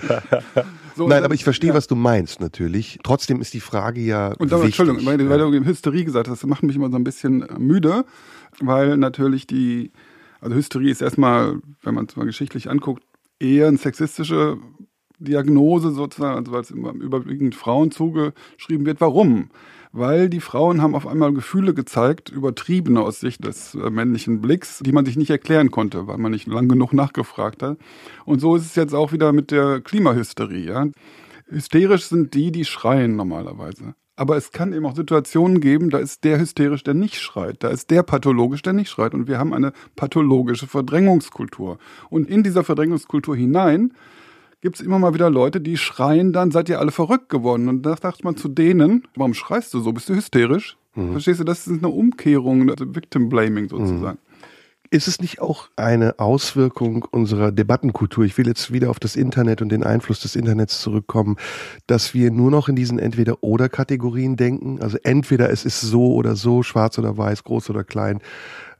[0.96, 1.76] So, Nein, aber ich verstehe, ja.
[1.76, 3.00] was du meinst natürlich.
[3.04, 4.28] Trotzdem ist die Frage ja.
[4.28, 4.66] Und wichtig.
[4.66, 8.06] Entschuldigung, weil, weil du Hysterie gesagt hast, das macht mich immer so ein bisschen müde,
[8.62, 9.92] weil natürlich die,
[10.40, 13.04] also Hysterie ist erstmal, wenn man es mal geschichtlich anguckt,
[13.40, 14.58] eher eine sexistische
[15.20, 19.02] Diagnose sozusagen, also weil es überwiegend Frauen zugeschrieben wird.
[19.02, 19.50] Warum?
[19.98, 24.80] Weil die Frauen haben auf einmal Gefühle gezeigt, übertriebene aus Sicht des äh, männlichen Blicks,
[24.80, 27.78] die man sich nicht erklären konnte, weil man nicht lang genug nachgefragt hat.
[28.26, 30.66] Und so ist es jetzt auch wieder mit der Klimahysterie.
[30.66, 30.88] Ja?
[31.48, 33.96] Hysterisch sind die, die schreien normalerweise.
[34.18, 37.64] Aber es kann eben auch Situationen geben, da ist der hysterisch, der nicht schreit.
[37.64, 39.14] Da ist der pathologisch, der nicht schreit.
[39.14, 41.78] Und wir haben eine pathologische Verdrängungskultur.
[42.10, 43.94] Und in dieser Verdrängungskultur hinein
[44.66, 47.70] gibt es immer mal wieder Leute, die schreien dann, seid ihr alle verrückt geworden.
[47.70, 49.94] Und da sagt man zu denen, warum schreist du so?
[49.94, 50.76] Bist du hysterisch?
[50.96, 51.12] Mhm.
[51.12, 54.18] Verstehst du, das ist eine Umkehrung, also Victim Blaming sozusagen.
[54.18, 54.88] Mhm.
[54.90, 58.26] Ist es nicht auch eine Auswirkung unserer Debattenkultur?
[58.26, 61.36] Ich will jetzt wieder auf das Internet und den Einfluss des Internets zurückkommen,
[61.86, 64.82] dass wir nur noch in diesen Entweder-Oder-Kategorien denken.
[64.82, 68.20] Also entweder es ist so oder so, schwarz oder weiß, groß oder klein.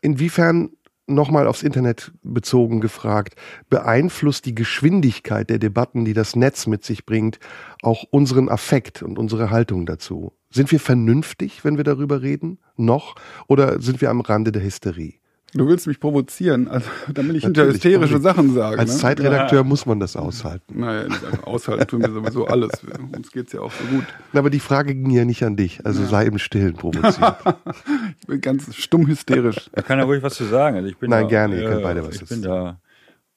[0.02, 0.72] Inwiefern
[1.08, 3.36] nochmal aufs Internet bezogen gefragt,
[3.70, 7.40] beeinflusst die Geschwindigkeit der Debatten, die das Netz mit sich bringt,
[7.82, 10.34] auch unseren Affekt und unsere Haltung dazu?
[10.50, 12.60] Sind wir vernünftig, wenn wir darüber reden?
[12.78, 13.16] Noch?
[13.48, 15.16] Oder sind wir am Rande der Hysterie?
[15.56, 18.78] Du willst mich provozieren, also damit ich hinter hysterische Sachen sage.
[18.78, 19.00] Als ne?
[19.00, 19.64] Zeitredakteur ja.
[19.64, 20.82] muss man das aushalten.
[20.82, 21.08] Naja,
[21.44, 22.72] aushalten tun wir sowieso alles.
[23.16, 24.04] Uns geht's ja auch so gut.
[24.34, 26.10] Aber die Frage ging ja nicht an dich, also ja.
[26.10, 27.38] sei im Stillen provoziert.
[28.20, 29.70] ich bin ganz stumm hysterisch.
[29.72, 30.76] Er kann ja ruhig was zu sagen.
[30.76, 32.78] Also ich bin Nein, da, gerne, ihr könnt beide was Ich bin da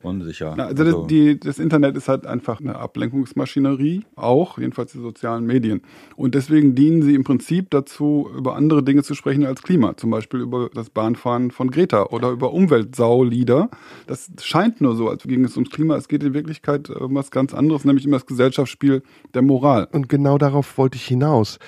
[0.03, 0.55] unsicher.
[0.57, 5.01] Na, also, also das, die, das, Internet ist halt einfach eine Ablenkungsmaschinerie, auch, jedenfalls die
[5.01, 5.83] sozialen Medien.
[6.17, 9.97] Und deswegen dienen sie im Prinzip dazu, über andere Dinge zu sprechen als Klima.
[9.97, 13.71] Zum Beispiel über das Bahnfahren von Greta oder über Umweltsaulieder.
[14.07, 15.97] Das scheint nur so, als ging es ums Klima.
[15.97, 19.03] Es geht in Wirklichkeit um was ganz anderes, nämlich um das Gesellschaftsspiel
[19.35, 19.89] der Moral.
[19.93, 21.59] Und genau darauf wollte ich hinaus.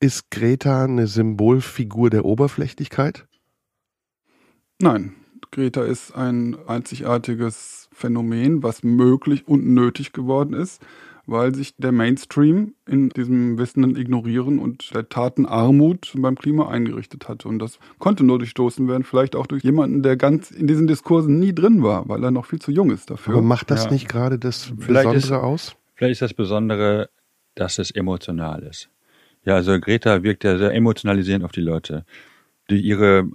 [0.00, 3.26] Ist Greta eine Symbolfigur der Oberflächlichkeit?
[4.78, 5.14] Nein,
[5.56, 10.82] Greta ist ein einzigartiges Phänomen, was möglich und nötig geworden ist,
[11.24, 17.48] weil sich der Mainstream in diesem wissenden Ignorieren und der Tatenarmut beim Klima eingerichtet hatte.
[17.48, 21.38] Und das konnte nur durchstoßen werden, vielleicht auch durch jemanden, der ganz in diesen Diskursen
[21.38, 23.32] nie drin war, weil er noch viel zu jung ist dafür.
[23.36, 23.92] Aber macht das ja.
[23.92, 25.76] nicht gerade das vielleicht Besondere ist, aus?
[25.94, 27.08] Vielleicht ist das Besondere,
[27.54, 28.90] dass es emotional ist.
[29.42, 32.04] Ja, also Greta wirkt ja sehr emotionalisierend auf die Leute.
[32.68, 33.30] Die ihre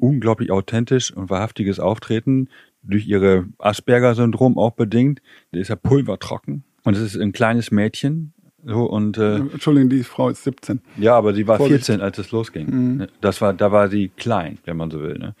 [0.00, 2.48] unglaublich authentisch und wahrhaftiges Auftreten,
[2.82, 5.20] durch ihre Asperger-Syndrom auch bedingt.
[5.52, 8.32] Die ist ja pulvertrocken und es ist ein kleines Mädchen.
[8.64, 10.82] So und äh, Entschuldigung, die Frau ist 17.
[10.98, 11.86] Ja, aber sie war Vorsicht.
[11.86, 12.66] 14, als es losging.
[12.66, 13.06] Mhm.
[13.20, 15.18] Das war, da war sie klein, wenn man so will.
[15.18, 15.34] Ne?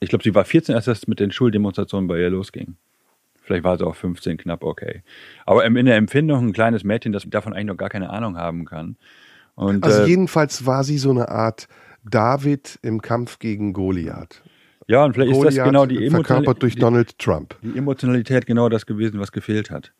[0.00, 2.76] Ich glaube, sie war 14, als das mit den Schuldemonstrationen bei ihr losging.
[3.42, 5.02] Vielleicht war sie auch 15, knapp okay.
[5.46, 8.64] Aber in der Empfindung ein kleines Mädchen, das davon eigentlich noch gar keine Ahnung haben
[8.64, 8.96] kann.
[9.54, 11.68] Und, also äh, jedenfalls war sie so eine Art
[12.04, 14.42] David im Kampf gegen Goliath.
[14.86, 16.62] Ja, und vielleicht Goliath ist das genau die Emotionalität.
[16.62, 17.56] durch Donald Trump.
[17.62, 19.92] Die Emotionalität genau das gewesen, was gefehlt hat.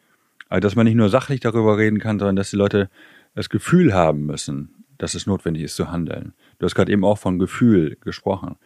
[0.49, 2.91] Also, dass man nicht nur sachlich darüber reden kann, sondern dass die Leute
[3.35, 6.35] das Gefühl haben müssen, dass es notwendig ist zu handeln.
[6.59, 8.57] Du hast gerade eben auch von Gefühl gesprochen.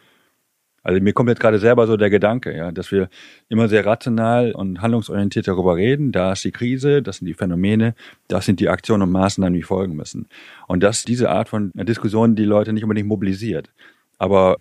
[0.88, 3.10] Also mir kommt jetzt gerade selber so der Gedanke, ja, dass wir
[3.50, 6.12] immer sehr rational und handlungsorientiert darüber reden.
[6.12, 7.94] Da ist die Krise, das sind die Phänomene,
[8.26, 10.28] das sind die Aktionen und Maßnahmen, die folgen müssen.
[10.66, 13.70] Und dass diese Art von Diskussion die Leute nicht unbedingt mobilisiert.
[14.16, 14.56] Aber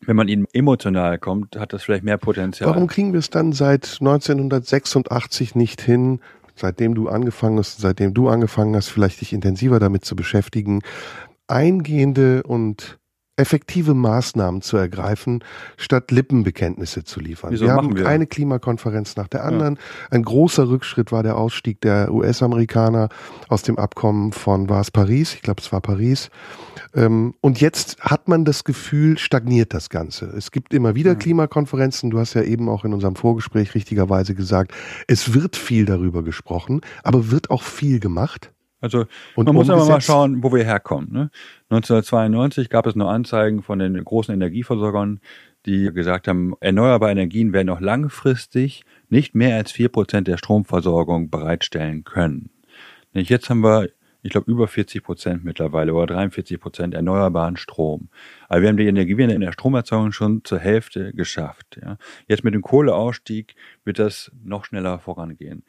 [0.00, 2.70] wenn man ihnen emotional kommt, hat das vielleicht mehr Potenzial.
[2.70, 6.20] Warum kriegen wir es dann seit 1986 nicht hin,
[6.54, 10.82] seitdem du angefangen hast, seitdem du angefangen hast, vielleicht dich intensiver damit zu beschäftigen,
[11.48, 13.00] eingehende und
[13.38, 15.44] effektive Maßnahmen zu ergreifen,
[15.76, 17.52] statt Lippenbekenntnisse zu liefern.
[17.52, 18.06] Wieso wir haben wir?
[18.06, 19.76] eine Klimakonferenz nach der anderen.
[19.76, 19.80] Ja.
[20.10, 23.08] Ein großer Rückschritt war der Ausstieg der US-Amerikaner
[23.48, 25.34] aus dem Abkommen von, war es Paris?
[25.34, 26.30] Ich glaube, es war Paris.
[26.94, 30.26] Ähm, und jetzt hat man das Gefühl, stagniert das Ganze.
[30.26, 31.16] Es gibt immer wieder ja.
[31.16, 32.10] Klimakonferenzen.
[32.10, 34.72] Du hast ja eben auch in unserem Vorgespräch richtigerweise gesagt,
[35.06, 38.52] es wird viel darüber gesprochen, aber wird auch viel gemacht.
[38.80, 41.12] Also und man muss aber mal schauen, wo wir herkommen.
[41.12, 41.30] Ne?
[41.70, 45.20] 1992 gab es nur Anzeigen von den großen Energieversorgern,
[45.66, 51.28] die gesagt haben, erneuerbare Energien werden auch langfristig nicht mehr als vier Prozent der Stromversorgung
[51.28, 52.50] bereitstellen können.
[53.12, 53.90] Jetzt haben wir,
[54.22, 58.08] ich glaube, über 40 Prozent mittlerweile oder 43 Prozent erneuerbaren Strom.
[58.48, 61.78] Aber wir haben die Energiewende in der Stromerzeugung schon zur Hälfte geschafft.
[62.28, 65.64] Jetzt mit dem Kohleausstieg wird das noch schneller vorangehen.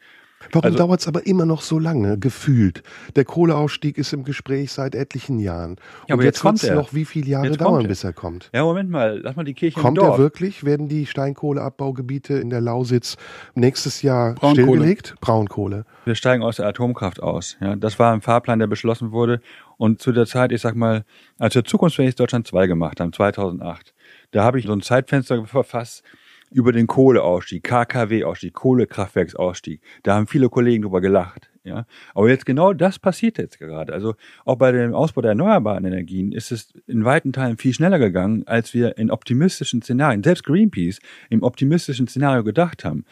[0.52, 2.82] Warum Also- dauert es aber immer noch so lange, gefühlt?
[3.14, 5.76] Der Kohleausstieg ist im Gespräch seit etlichen Jahren.
[6.08, 6.76] Ja, aber Und jetzt kommt wird's er.
[6.76, 7.88] noch wie viele Jahre Jetzt kommt dauern, er.
[7.88, 8.50] bis er kommt?
[8.54, 10.64] Ja, Moment mal, lass mal die Kirche Kommt er wirklich?
[10.64, 13.16] Werden die Steinkohleabbaugebiete in der Lausitz
[13.54, 14.62] nächstes Jahr Braunkohle.
[14.66, 15.14] stillgelegt?
[15.20, 15.84] Braunkohle.
[16.06, 17.56] Wir steigen aus der Atomkraft aus.
[17.60, 19.40] Ja, das war ein Fahrplan, der beschlossen wurde.
[19.76, 21.04] Und zu der Zeit, ich sag mal,
[21.38, 23.94] als wir Zukunftsfähig Deutschland 2 gemacht haben, 2008,
[24.30, 26.02] da habe ich so ein Zeitfenster verfasst
[26.50, 29.80] über den Kohleausstieg, KKW-Ausstieg, Kohlekraftwerksausstieg.
[30.02, 31.50] Da haben viele Kollegen drüber gelacht.
[31.62, 31.84] Ja,
[32.14, 33.92] aber jetzt genau das passiert jetzt gerade.
[33.92, 34.14] Also
[34.46, 38.44] auch bei dem Ausbau der erneuerbaren Energien ist es in weiten Teilen viel schneller gegangen,
[38.46, 43.04] als wir in optimistischen Szenarien, selbst Greenpeace im optimistischen Szenario gedacht haben.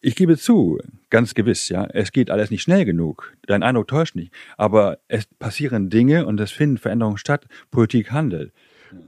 [0.00, 0.78] Ich gebe zu,
[1.10, 3.34] ganz gewiss, ja, es geht alles nicht schnell genug.
[3.46, 4.32] Dein Eindruck täuscht nicht.
[4.56, 7.46] Aber es passieren Dinge und es finden Veränderungen statt.
[7.70, 8.52] Politik handelt.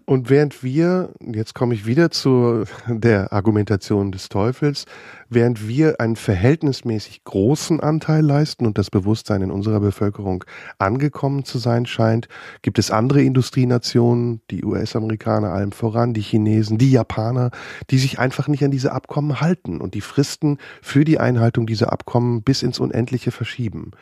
[0.05, 4.85] Und während wir, jetzt komme ich wieder zu der Argumentation des Teufels,
[5.29, 10.45] während wir einen verhältnismäßig großen Anteil leisten und das Bewusstsein in unserer Bevölkerung
[10.79, 12.29] angekommen zu sein scheint,
[12.63, 17.51] gibt es andere Industrienationen, die US-Amerikaner allem voran, die Chinesen, die Japaner,
[17.91, 21.93] die sich einfach nicht an diese Abkommen halten und die Fristen für die Einhaltung dieser
[21.93, 23.93] Abkommen bis ins Unendliche verschieben.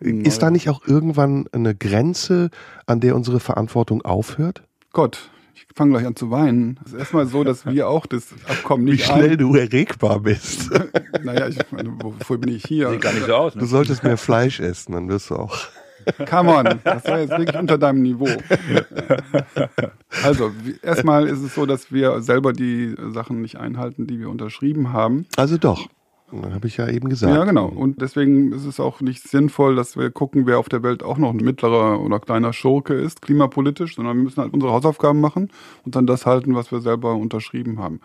[0.00, 2.50] Ist da nicht auch irgendwann eine Grenze,
[2.84, 4.62] an der unsere Verantwortung aufhört?
[4.96, 6.80] Gott, ich fange gleich an zu weinen.
[6.86, 10.72] Es ist erstmal so, dass wir auch das Abkommen Wie nicht schnell du erregbar bist.
[10.72, 10.88] ein...
[11.22, 12.88] Naja, ich meine, wofür bin ich hier?
[12.90, 13.52] Sieht gar nicht so aus.
[13.52, 13.66] Du Ne?
[13.66, 15.58] solltest mehr Fleisch essen, dann wirst du auch.
[16.26, 18.28] Come on, das war jetzt wirklich unter deinem Niveau.
[20.22, 24.30] Also, wie- erstmal ist es so, dass wir selber die Sachen nicht einhalten, die wir
[24.30, 25.26] unterschrieben haben.
[25.36, 25.88] Also doch.
[26.32, 27.32] Habe ich ja eben gesagt.
[27.32, 27.66] Ja, genau.
[27.66, 31.18] Und deswegen ist es auch nicht sinnvoll, dass wir gucken, wer auf der Welt auch
[31.18, 35.50] noch ein mittlerer oder kleiner Schurke ist, klimapolitisch, sondern wir müssen halt unsere Hausaufgaben machen
[35.84, 38.00] und dann das halten, was wir selber unterschrieben haben.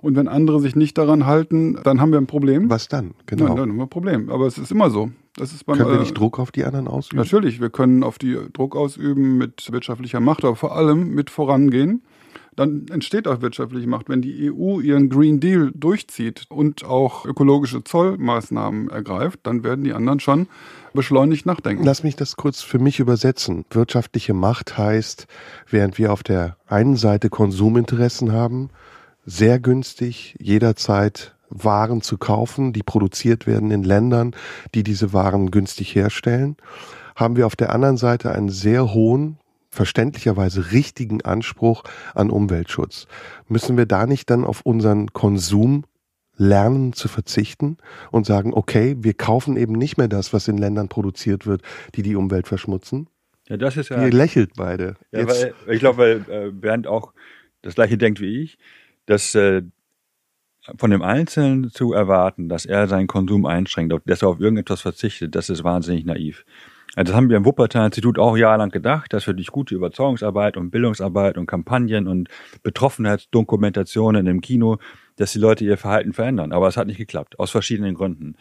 [0.00, 2.70] Und wenn andere sich nicht daran halten, dann haben wir ein Problem.
[2.70, 3.06] Was dann?
[3.06, 3.48] Nein, Genau.
[3.56, 4.30] dann haben wir ein Problem.
[4.30, 5.10] Aber es ist immer so.
[5.34, 7.16] Das ist beim, Können wir äh, nicht Druck auf die anderen ausüben?
[7.20, 12.02] Natürlich, wir können auf die Druck ausüben mit wirtschaftlicher Macht, aber vor allem mit vorangehen.
[12.58, 14.08] Dann entsteht auch wirtschaftliche Macht.
[14.08, 19.92] Wenn die EU ihren Green Deal durchzieht und auch ökologische Zollmaßnahmen ergreift, dann werden die
[19.92, 20.48] anderen schon
[20.92, 21.84] beschleunigt nachdenken.
[21.84, 23.64] Lass mich das kurz für mich übersetzen.
[23.70, 25.28] Wirtschaftliche Macht heißt,
[25.70, 28.70] während wir auf der einen Seite Konsuminteressen haben,
[29.24, 34.34] sehr günstig jederzeit Waren zu kaufen, die produziert werden in Ländern,
[34.74, 36.56] die diese Waren günstig herstellen,
[37.14, 39.38] haben wir auf der anderen Seite einen sehr hohen,
[39.78, 43.06] verständlicherweise richtigen Anspruch an Umweltschutz.
[43.46, 45.84] Müssen wir da nicht dann auf unseren Konsum
[46.36, 47.76] lernen zu verzichten
[48.10, 51.62] und sagen, okay, wir kaufen eben nicht mehr das, was in Ländern produziert wird,
[51.94, 53.08] die die Umwelt verschmutzen?
[53.48, 54.04] Ja, das ist ja.
[54.04, 54.96] Ihr lächelt beide.
[55.12, 57.12] Ja, weil, ich glaube, weil äh, Bernd auch
[57.62, 58.58] das gleiche denkt wie ich,
[59.06, 59.62] dass äh,
[60.76, 65.36] von dem Einzelnen zu erwarten, dass er seinen Konsum einschränkt, dass er auf irgendetwas verzichtet,
[65.36, 66.44] das ist wahnsinnig naiv.
[66.98, 70.72] Also das haben wir im Wuppertal-Institut auch jahrelang gedacht, dass wir durch gute Überzeugungsarbeit und
[70.72, 72.28] Bildungsarbeit und Kampagnen und
[72.64, 74.78] Betroffenheitsdokumentationen im Kino,
[75.14, 76.50] dass die Leute ihr Verhalten verändern.
[76.50, 78.34] Aber es hat nicht geklappt, aus verschiedenen Gründen.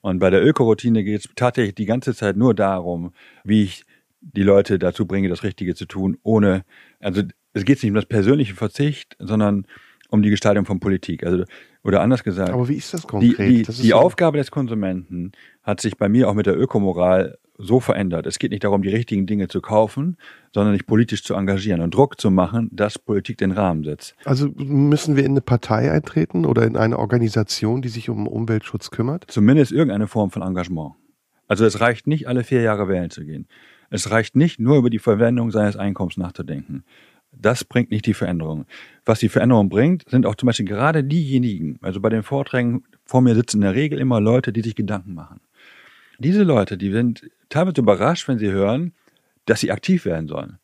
[0.00, 3.12] Und bei der Ökoroutine geht es tatsächlich die ganze Zeit nur darum,
[3.44, 3.84] wie ich
[4.22, 6.64] die Leute dazu bringe, das Richtige zu tun, ohne,
[7.00, 7.20] also
[7.52, 9.66] es geht nicht um das persönliche Verzicht, sondern
[10.08, 11.22] um die Gestaltung von Politik.
[11.26, 11.44] Also,
[11.82, 13.38] oder anders gesagt, aber wie ist das die, konkret?
[13.38, 17.38] die, ist die so- Aufgabe des Konsumenten hat sich bei mir auch mit der Ökomoral
[17.62, 18.26] so verändert.
[18.26, 20.16] Es geht nicht darum, die richtigen Dinge zu kaufen,
[20.54, 24.14] sondern sich politisch zu engagieren und Druck zu machen, dass Politik den Rahmen setzt.
[24.24, 28.90] Also müssen wir in eine Partei eintreten oder in eine Organisation, die sich um Umweltschutz
[28.90, 29.24] kümmert?
[29.28, 30.94] Zumindest irgendeine Form von Engagement.
[31.48, 33.46] Also es reicht nicht, alle vier Jahre wählen zu gehen.
[33.90, 36.84] Es reicht nicht, nur über die Verwendung seines Einkommens nachzudenken.
[37.32, 38.66] Das bringt nicht die Veränderung.
[39.04, 43.22] Was die Veränderung bringt, sind auch zum Beispiel gerade diejenigen, also bei den Vorträgen vor
[43.22, 45.40] mir sitzen in der Regel immer Leute, die sich Gedanken machen.
[46.18, 48.92] Diese Leute, die sind teilweise überrascht, wenn sie hören,
[49.46, 50.58] dass sie aktiv werden sollen.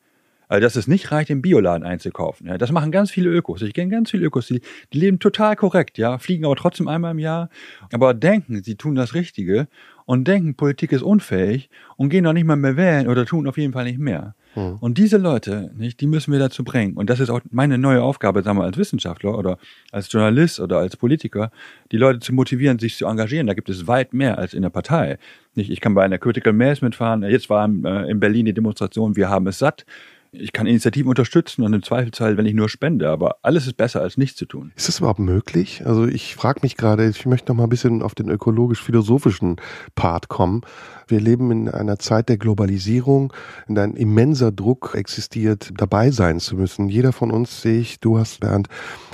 [0.48, 2.46] Also, dass es nicht reicht, im Bioladen einzukaufen.
[2.46, 3.62] Ja, das machen ganz viele Ökos.
[3.62, 4.61] Ich kenne ganz viele Ökos, die,
[4.92, 7.50] die leben total korrekt, ja, fliegen aber trotzdem einmal im Jahr,
[7.92, 9.66] aber denken, sie tun das Richtige
[10.05, 13.59] und denken, Politik ist unfähig und gehen auch nicht mal mehr wählen oder tun auf
[13.59, 14.37] jeden Fall nicht mehr.
[14.57, 14.79] Hm.
[14.81, 16.95] Und diese Leute, nicht, die müssen wir dazu bringen.
[16.95, 19.59] Und das ist auch meine neue Aufgabe, sagen wir, als Wissenschaftler oder
[19.92, 21.51] als Journalist oder als Politiker,
[21.92, 23.47] die Leute zu motivieren, sich zu engagieren.
[23.47, 25.19] Da gibt es weit mehr als in der Partei.
[25.55, 27.23] Nicht, ich kann bei einer Critical Mass mitfahren.
[27.23, 29.85] Jetzt war äh, in Berlin die Demonstration, wir haben es satt.
[30.33, 34.01] Ich kann Initiativen unterstützen und im Zweifelsfall, wenn ich nur spende, aber alles ist besser
[34.01, 34.73] als nichts zu tun.
[34.77, 35.83] Ist das überhaupt möglich?
[35.87, 39.57] Also ich frage mich gerade, ich möchte noch mal ein bisschen auf den ökologisch-philosophischen
[39.95, 40.62] Part kommen.
[41.09, 43.33] Wir leben in einer Zeit der Globalisierung,
[43.69, 46.89] in ein immenser Druck existiert, dabei sein zu müssen.
[46.89, 48.69] Jeder von uns sehe ich, du hast Bernd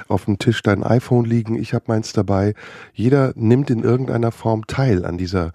[0.08, 2.54] auf dem Tisch dein iPhone liegen, ich habe meins dabei.
[2.94, 5.52] Jeder nimmt in irgendeiner Form teil an dieser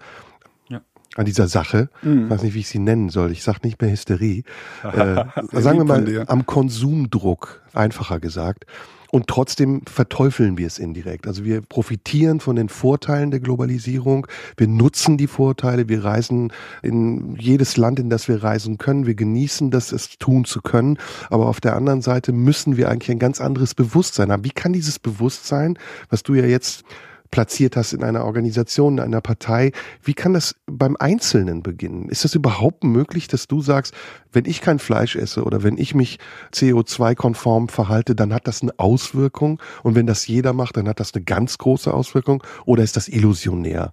[1.18, 1.88] an dieser Sache.
[2.02, 2.24] Mhm.
[2.24, 3.32] Ich weiß nicht, wie ich sie nennen soll.
[3.32, 4.44] Ich sage nicht mehr Hysterie.
[4.84, 8.64] äh, sagen wir mal am Konsumdruck, einfacher gesagt.
[9.10, 11.26] Und trotzdem verteufeln wir es indirekt.
[11.26, 14.26] Also wir profitieren von den Vorteilen der Globalisierung.
[14.56, 15.88] Wir nutzen die Vorteile.
[15.88, 16.52] Wir reisen
[16.82, 19.06] in jedes Land, in das wir reisen können.
[19.06, 20.98] Wir genießen das, es tun zu können.
[21.30, 24.44] Aber auf der anderen Seite müssen wir eigentlich ein ganz anderes Bewusstsein haben.
[24.44, 25.78] Wie kann dieses Bewusstsein,
[26.10, 26.84] was du ja jetzt
[27.30, 29.72] platziert hast in einer Organisation, in einer Partei.
[30.02, 32.08] Wie kann das beim Einzelnen beginnen?
[32.08, 33.94] Ist es überhaupt möglich, dass du sagst,
[34.32, 36.18] wenn ich kein Fleisch esse oder wenn ich mich
[36.52, 39.60] CO2-konform verhalte, dann hat das eine Auswirkung?
[39.82, 42.42] Und wenn das jeder macht, dann hat das eine ganz große Auswirkung?
[42.64, 43.92] Oder ist das illusionär?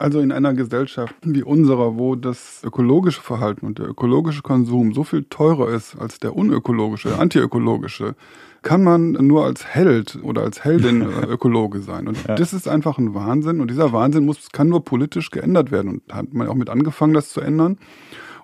[0.00, 5.02] Also in einer Gesellschaft wie unserer, wo das ökologische Verhalten und der ökologische Konsum so
[5.02, 8.14] viel teurer ist als der unökologische, antiökologische,
[8.62, 12.06] kann man nur als Held oder als Heldin äh, Ökologe sein.
[12.06, 12.36] Und ja.
[12.36, 13.60] das ist einfach ein Wahnsinn.
[13.60, 15.90] Und dieser Wahnsinn muss, kann nur politisch geändert werden.
[15.90, 17.78] Und da hat man auch mit angefangen, das zu ändern.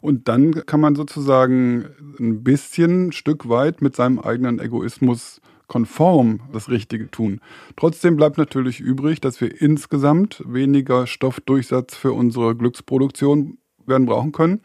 [0.01, 1.87] Und dann kann man sozusagen
[2.19, 7.41] ein bisschen, ein Stück weit mit seinem eigenen Egoismus konform das Richtige tun.
[7.77, 14.61] Trotzdem bleibt natürlich übrig, dass wir insgesamt weniger Stoffdurchsatz für unsere Glücksproduktion werden brauchen können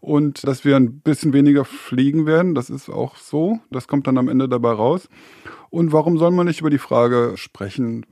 [0.00, 2.54] und dass wir ein bisschen weniger fliegen werden.
[2.54, 3.58] Das ist auch so.
[3.70, 5.08] Das kommt dann am Ende dabei raus.
[5.70, 8.06] Und warum soll man nicht über die Frage sprechen,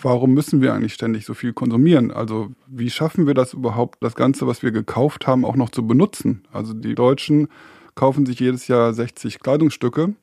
[0.00, 2.10] warum müssen wir eigentlich ständig so viel konsumieren?
[2.10, 5.86] Also wie schaffen wir das überhaupt, das Ganze, was wir gekauft haben, auch noch zu
[5.86, 6.44] benutzen?
[6.52, 7.48] Also die Deutschen
[7.94, 10.14] kaufen sich jedes Jahr 60 Kleidungsstücke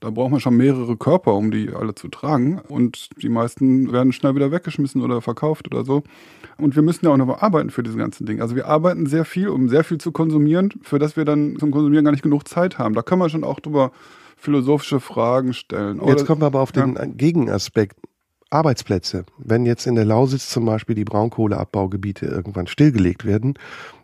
[0.00, 2.60] da braucht man schon mehrere Körper, um die alle zu tragen.
[2.68, 6.02] Und die meisten werden schnell wieder weggeschmissen oder verkauft oder so.
[6.58, 8.42] Und wir müssen ja auch noch arbeiten für diese ganzen Dinge.
[8.42, 11.70] Also wir arbeiten sehr viel, um sehr viel zu konsumieren, für das wir dann zum
[11.70, 12.94] Konsumieren gar nicht genug Zeit haben.
[12.94, 13.92] Da kann man schon auch drüber
[14.36, 16.00] philosophische Fragen stellen.
[16.00, 17.04] Oder, jetzt kommen wir aber auf den ja.
[17.04, 17.96] Gegenaspekt.
[18.48, 19.24] Arbeitsplätze.
[19.38, 23.54] Wenn jetzt in der Lausitz zum Beispiel die Braunkohleabbaugebiete irgendwann stillgelegt werden,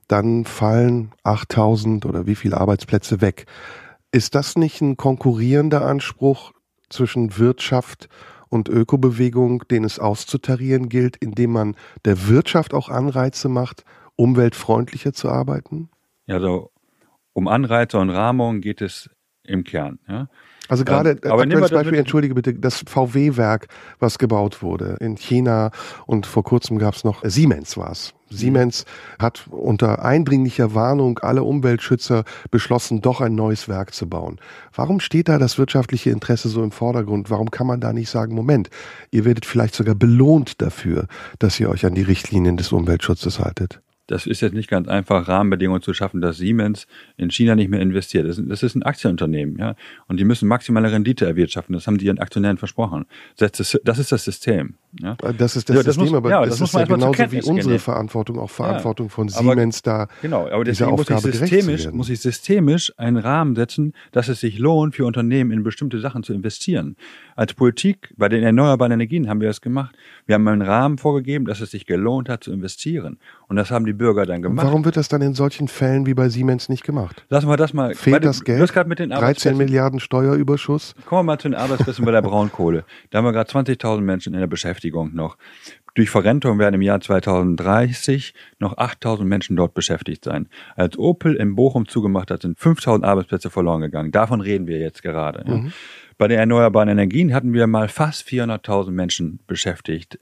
[0.08, 3.46] dann fallen 8000 oder wie viele Arbeitsplätze weg.
[4.12, 6.52] Ist das nicht ein konkurrierender Anspruch
[6.90, 8.08] zwischen Wirtschaft
[8.50, 13.84] und Ökobewegung, den es auszutarieren gilt, indem man der Wirtschaft auch Anreize macht,
[14.16, 15.88] umweltfreundlicher zu arbeiten?
[16.26, 16.70] Ja, also
[17.32, 19.08] um Anreize und Rahmung geht es
[19.44, 19.98] im Kern.
[20.06, 20.28] Ja.
[20.68, 25.70] Also gerade, ähm, aber aktuelles Beispiel, entschuldige bitte, das VW-Werk, was gebaut wurde in China
[26.06, 28.14] und vor kurzem gab es noch, Siemens war es.
[28.36, 28.84] Siemens
[29.18, 34.38] hat unter eindringlicher Warnung alle Umweltschützer beschlossen, doch ein neues Werk zu bauen.
[34.74, 37.30] Warum steht da das wirtschaftliche Interesse so im Vordergrund?
[37.30, 38.70] Warum kann man da nicht sagen, Moment,
[39.10, 41.06] ihr werdet vielleicht sogar belohnt dafür,
[41.38, 43.80] dass ihr euch an die Richtlinien des Umweltschutzes haltet?
[44.12, 47.80] Das ist jetzt nicht ganz einfach, Rahmenbedingungen zu schaffen, dass Siemens in China nicht mehr
[47.80, 48.28] investiert.
[48.28, 49.74] Das, das ist ein Aktienunternehmen, ja.
[50.06, 51.72] Und die müssen maximale Rendite erwirtschaften.
[51.72, 53.06] Das haben die ihren Aktionären versprochen.
[53.38, 54.74] Das ist das System.
[55.00, 55.16] Ja?
[55.38, 57.42] Das ist das ja, das System, muss, aber ja, das, das ist ja genauso wie
[57.42, 60.12] unsere Verantwortung, auch Verantwortung von Siemens aber, da.
[60.20, 64.58] Genau, aber deswegen muss ich, systemisch, muss ich systemisch einen Rahmen setzen, dass es sich
[64.58, 66.96] lohnt, für Unternehmen in bestimmte Sachen zu investieren.
[67.34, 69.96] Als Politik, bei den erneuerbaren Energien haben wir das gemacht.
[70.26, 73.18] Wir haben einen Rahmen vorgegeben, dass es sich gelohnt hat zu investieren.
[73.52, 74.66] Und das haben die Bürger dann gemacht.
[74.66, 77.26] Warum wird das dann in solchen Fällen wie bei Siemens nicht gemacht?
[77.28, 77.94] Lassen wir das mal.
[77.94, 78.86] Fehlt das Geld?
[78.86, 80.94] Mit den 13 Milliarden Steuerüberschuss?
[81.04, 82.86] Kommen wir mal zu den Arbeitsplätzen bei der Braunkohle.
[83.10, 85.36] Da haben wir gerade 20.000 Menschen in der Beschäftigung noch.
[85.92, 90.48] Durch Verrentung werden im Jahr 2030 noch 8000 Menschen dort beschäftigt sein.
[90.74, 94.12] Als Opel in Bochum zugemacht hat, sind 5000 Arbeitsplätze verloren gegangen.
[94.12, 95.44] Davon reden wir jetzt gerade.
[95.46, 95.72] Mhm.
[96.16, 100.18] Bei den erneuerbaren Energien hatten wir mal fast 400.000 Menschen beschäftigt.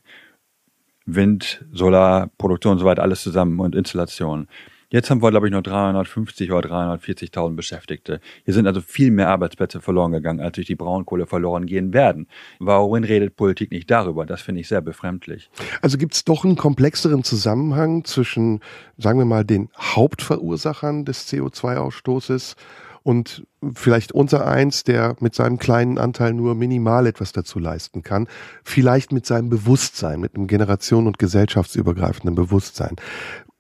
[1.06, 4.46] Wind, Solar, Produktion und so weiter, alles zusammen und Installation.
[4.92, 8.20] Jetzt haben wir, glaube ich, noch 350 oder 340.000 Beschäftigte.
[8.44, 12.26] Hier sind also viel mehr Arbeitsplätze verloren gegangen, als durch die Braunkohle verloren gehen werden.
[12.58, 14.26] Warum redet Politik nicht darüber?
[14.26, 15.48] Das finde ich sehr befremdlich.
[15.80, 18.60] Also gibt es doch einen komplexeren Zusammenhang zwischen,
[18.98, 22.56] sagen wir mal, den Hauptverursachern des CO2-Ausstoßes
[23.02, 28.28] und vielleicht unser eins, der mit seinem kleinen Anteil nur minimal etwas dazu leisten kann,
[28.64, 32.96] vielleicht mit seinem Bewusstsein, mit einem Generation- und gesellschaftsübergreifenden Bewusstsein.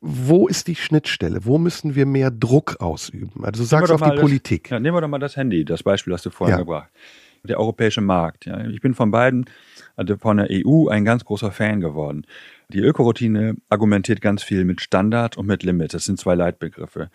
[0.00, 1.44] Wo ist die Schnittstelle?
[1.44, 3.44] Wo müssen wir mehr Druck ausüben?
[3.44, 4.70] Also du sagst auf die das, Politik.
[4.70, 6.58] Ja, nehmen wir doch mal das Handy, das Beispiel hast du vorhin ja.
[6.58, 6.88] gebracht.
[7.42, 8.46] Der europäische Markt.
[8.46, 8.66] Ja.
[8.66, 9.46] Ich bin von beiden,
[9.96, 12.26] also von der EU, ein ganz großer Fan geworden.
[12.68, 15.92] Die Ökoroutine argumentiert ganz viel mit Standard und mit Limit.
[15.92, 17.10] Das sind zwei Leitbegriffe.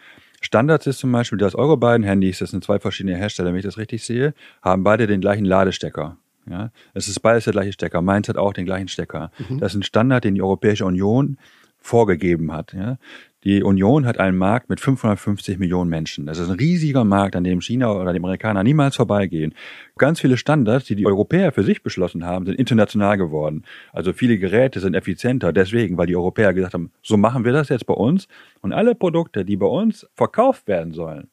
[0.45, 3.65] Standards ist zum Beispiel, dass eure beiden Handys, das sind zwei verschiedene Hersteller, wenn ich
[3.65, 6.17] das richtig sehe, haben beide den gleichen Ladestecker.
[6.47, 8.03] Ja, es ist beides der gleiche Stecker.
[8.03, 9.31] Meins hat auch den gleichen Stecker.
[9.49, 9.57] Mhm.
[9.57, 11.37] Das ist ein Standard, den die Europäische Union
[11.79, 12.73] vorgegeben hat.
[12.73, 12.97] Ja.
[13.45, 16.25] Die Union hat einen Markt mit 550 Millionen Menschen.
[16.25, 19.53] Das ist ein riesiger Markt, an dem China oder die Amerikaner niemals vorbeigehen.
[19.99, 23.63] Ganz viele Standards, die die Europäer für sich beschlossen haben, sind international geworden.
[23.93, 27.69] Also viele Geräte sind effizienter deswegen, weil die Europäer gesagt haben, so machen wir das
[27.69, 28.27] jetzt bei uns.
[28.61, 31.29] Und alle Produkte, die bei uns verkauft werden sollen,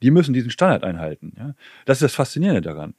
[0.00, 1.56] die müssen diesen Standard einhalten.
[1.86, 2.94] Das ist das Faszinierende daran.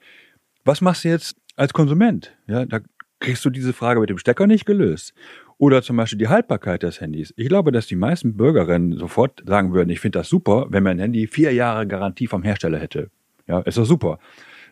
[0.65, 2.35] Was machst du jetzt als Konsument?
[2.45, 2.81] Ja, da
[3.21, 5.13] kriegst du diese Frage mit dem Stecker nicht gelöst.
[5.59, 7.33] Oder zum Beispiel die Haltbarkeit des Handys.
[7.35, 10.99] Ich glaube, dass die meisten Bürgerinnen sofort sagen würden, ich finde das super, wenn mein
[10.99, 13.09] Handy vier Jahre Garantie vom Hersteller hätte.
[13.45, 14.19] Ja, ist doch super.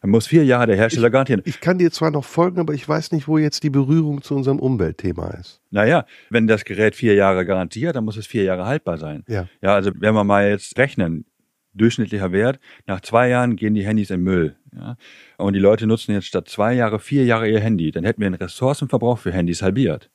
[0.02, 1.42] Dann muss vier Jahre der Hersteller ich, garantieren.
[1.44, 4.34] Ich kann dir zwar noch folgen, aber ich weiß nicht, wo jetzt die Berührung zu
[4.34, 5.60] unserem Umweltthema ist.
[5.72, 9.26] Naja, wenn das Gerät vier Jahre Garantie hat, dann muss es vier Jahre haltbar sein.
[9.28, 9.48] Ja.
[9.62, 11.26] Ja, also wenn wir mal jetzt rechnen,
[11.74, 14.56] durchschnittlicher Wert, nach zwei Jahren gehen die Handys in Müll.
[14.74, 14.96] Ja?
[15.38, 17.92] Und die Leute nutzen jetzt statt zwei Jahre vier Jahre ihr Handy.
[17.92, 20.10] Dann hätten wir den Ressourcenverbrauch für Handys halbiert.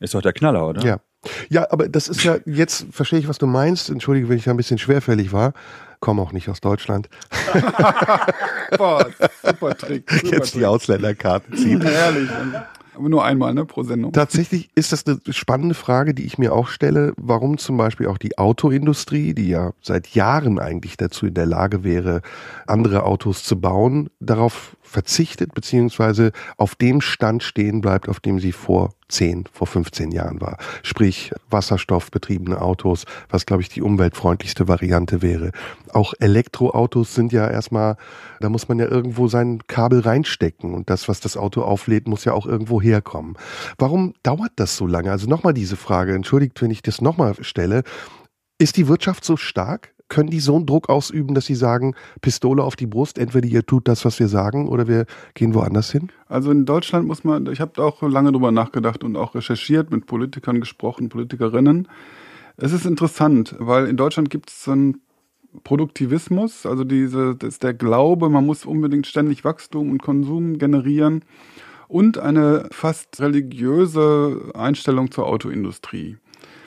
[0.00, 0.82] Ist doch der Knaller, oder?
[0.82, 1.00] Ja.
[1.48, 3.90] Ja, aber das ist ja, jetzt verstehe ich, was du meinst.
[3.90, 5.54] Entschuldige, wenn ich da ein bisschen schwerfällig war.
[5.98, 7.08] Komme auch nicht aus Deutschland.
[8.78, 9.06] Boah,
[9.42, 10.08] super Trick.
[10.10, 10.60] Super jetzt Trick.
[10.60, 11.80] die Ausländerkarten ziehen.
[11.86, 12.30] Herrlich.
[12.94, 14.12] Aber nur einmal, ne, pro Sendung.
[14.12, 18.18] Tatsächlich ist das eine spannende Frage, die ich mir auch stelle, warum zum Beispiel auch
[18.18, 22.22] die Autoindustrie, die ja seit Jahren eigentlich dazu in der Lage wäre,
[22.66, 28.52] andere Autos zu bauen, darauf verzichtet, beziehungsweise auf dem Stand stehen bleibt, auf dem sie
[28.52, 30.58] vor 10, vor 15 Jahren war.
[30.82, 35.52] Sprich wasserstoffbetriebene Autos, was glaube ich die umweltfreundlichste Variante wäre.
[35.92, 37.96] Auch Elektroautos sind ja erstmal,
[38.40, 42.24] da muss man ja irgendwo sein Kabel reinstecken und das, was das Auto auflädt, muss
[42.24, 43.36] ja auch irgendwo herkommen.
[43.78, 45.10] Warum dauert das so lange?
[45.10, 47.82] Also nochmal diese Frage, entschuldigt, wenn ich das nochmal stelle.
[48.58, 49.92] Ist die Wirtschaft so stark?
[50.08, 53.64] Können die so einen Druck ausüben, dass sie sagen, Pistole auf die Brust, entweder ihr
[53.64, 56.10] tut das, was wir sagen, oder wir gehen woanders hin?
[56.28, 60.06] Also in Deutschland muss man, ich habe auch lange drüber nachgedacht und auch recherchiert, mit
[60.06, 61.88] Politikern gesprochen, Politikerinnen.
[62.56, 65.00] Es ist interessant, weil in Deutschland gibt es so einen
[65.64, 71.24] Produktivismus, also diese, das ist der Glaube, man muss unbedingt ständig Wachstum und Konsum generieren
[71.88, 76.16] und eine fast religiöse Einstellung zur Autoindustrie.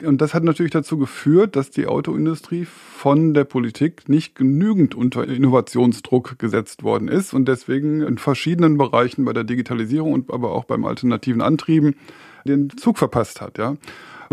[0.04, 5.26] Und das hat natürlich dazu geführt, dass die Autoindustrie von der Politik nicht genügend unter
[5.26, 10.64] Innovationsdruck gesetzt worden ist und deswegen in verschiedenen Bereichen bei der Digitalisierung und aber auch
[10.64, 11.94] beim alternativen Antrieben
[12.44, 13.76] den Zug verpasst hat, ja.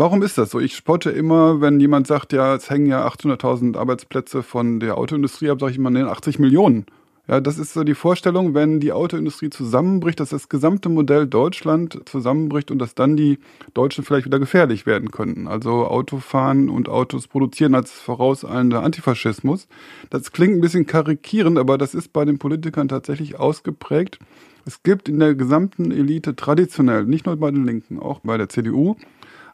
[0.00, 0.60] Warum ist das so?
[0.60, 5.50] Ich spotte immer, wenn jemand sagt, ja, es hängen ja 800.000 Arbeitsplätze von der Autoindustrie
[5.50, 6.86] ab, sage ich immer, nee, 80 Millionen.
[7.28, 12.00] Ja, das ist so die Vorstellung, wenn die Autoindustrie zusammenbricht, dass das gesamte Modell Deutschland
[12.06, 13.38] zusammenbricht und dass dann die
[13.74, 15.46] Deutschen vielleicht wieder gefährlich werden könnten.
[15.46, 19.68] Also Autofahren und Autos produzieren als vorauseilender Antifaschismus.
[20.08, 24.18] Das klingt ein bisschen karikierend, aber das ist bei den Politikern tatsächlich ausgeprägt.
[24.64, 28.48] Es gibt in der gesamten Elite traditionell, nicht nur bei den Linken, auch bei der
[28.48, 28.96] CDU,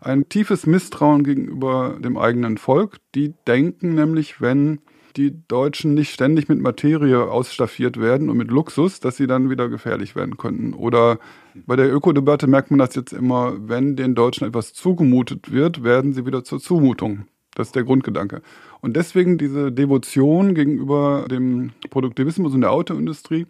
[0.00, 2.98] ein tiefes Misstrauen gegenüber dem eigenen Volk.
[3.16, 4.78] Die denken nämlich, wenn
[5.16, 9.68] die Deutschen nicht ständig mit Materie ausstaffiert werden und mit Luxus, dass sie dann wieder
[9.68, 10.74] gefährlich werden könnten.
[10.74, 11.18] Oder
[11.66, 16.12] bei der Ökodebatte merkt man das jetzt immer, wenn den Deutschen etwas zugemutet wird, werden
[16.12, 17.26] sie wieder zur Zumutung.
[17.54, 18.42] Das ist der Grundgedanke.
[18.84, 23.46] Und deswegen diese Devotion gegenüber dem Produktivismus und der Autoindustrie,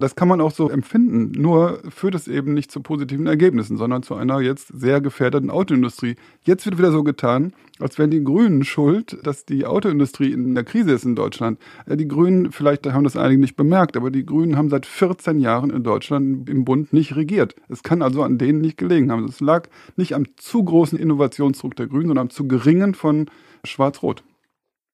[0.00, 1.40] das kann man auch so empfinden.
[1.40, 6.16] Nur führt es eben nicht zu positiven Ergebnissen, sondern zu einer jetzt sehr gefährdeten Autoindustrie.
[6.42, 10.64] Jetzt wird wieder so getan, als wären die Grünen schuld, dass die Autoindustrie in der
[10.64, 11.60] Krise ist in Deutschland.
[11.86, 15.70] Die Grünen, vielleicht haben das einige nicht bemerkt, aber die Grünen haben seit 14 Jahren
[15.70, 17.54] in Deutschland im Bund nicht regiert.
[17.68, 19.26] Es kann also an denen nicht gelegen haben.
[19.26, 23.26] Es lag nicht am zu großen Innovationsdruck der Grünen, sondern am zu geringen von
[23.62, 24.24] Schwarz-Rot.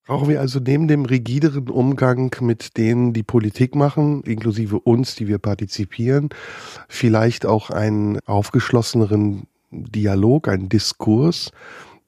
[0.08, 5.28] Brauchen wir also neben dem rigideren Umgang mit denen, die Politik machen, inklusive uns, die
[5.28, 6.30] wir partizipieren,
[6.88, 11.52] vielleicht auch einen aufgeschlosseneren Dialog, einen Diskurs,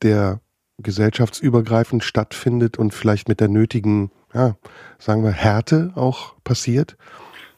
[0.01, 0.41] der
[0.79, 4.57] gesellschaftsübergreifend stattfindet und vielleicht mit der nötigen, ja,
[4.99, 6.97] sagen wir, Härte auch passiert?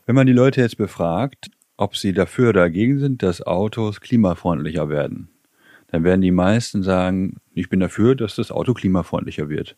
[0.06, 4.88] Wenn man die Leute jetzt befragt, ob sie dafür oder dagegen sind, dass Autos klimafreundlicher
[4.88, 5.28] werden,
[5.86, 9.76] dann werden die meisten sagen, ich bin dafür, dass das Auto klimafreundlicher wird.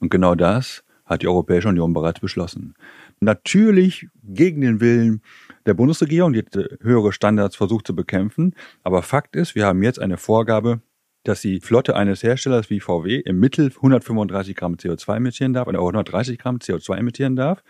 [0.00, 2.74] Und genau das hat die Europäische Union bereits beschlossen.
[3.20, 5.22] Natürlich gegen den Willen
[5.66, 6.44] der Bundesregierung, die
[6.80, 8.54] höhere Standards versucht zu bekämpfen.
[8.82, 10.80] Aber Fakt ist, wir haben jetzt eine Vorgabe,
[11.24, 15.80] dass die Flotte eines Herstellers wie VW im Mittel 135 Gramm CO2 emittieren darf oder
[15.80, 17.62] 130 Gramm CO2 emittieren darf.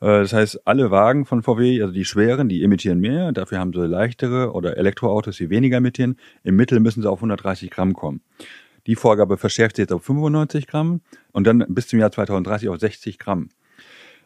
[0.00, 3.32] Äh, das heißt, alle Wagen von VW, also die schweren, die emittieren mehr.
[3.32, 6.16] Dafür haben sie leichtere oder Elektroautos, die weniger emittieren.
[6.42, 8.20] Im Mittel müssen sie auf 130 Gramm kommen.
[8.86, 11.00] Die Vorgabe verschärft sich jetzt auf 95 Gramm
[11.32, 13.48] und dann bis zum Jahr 2030 auf 60 Gramm.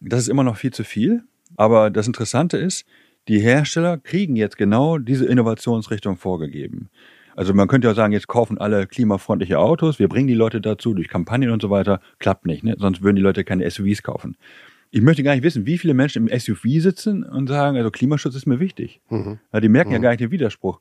[0.01, 1.23] Das ist immer noch viel zu viel.
[1.57, 2.85] Aber das Interessante ist,
[3.29, 6.89] die Hersteller kriegen jetzt genau diese Innovationsrichtung vorgegeben.
[7.37, 10.93] Also man könnte ja sagen, jetzt kaufen alle klimafreundliche Autos, wir bringen die Leute dazu
[10.93, 12.01] durch Kampagnen und so weiter.
[12.19, 12.75] Klappt nicht, ne?
[12.79, 14.37] sonst würden die Leute keine SUVs kaufen.
[14.91, 18.35] Ich möchte gar nicht wissen, wie viele Menschen im SUV sitzen und sagen, also Klimaschutz
[18.35, 19.01] ist mir wichtig.
[19.11, 19.39] Mhm.
[19.53, 19.97] Ja, die merken mhm.
[19.97, 20.81] ja gar nicht den Widerspruch.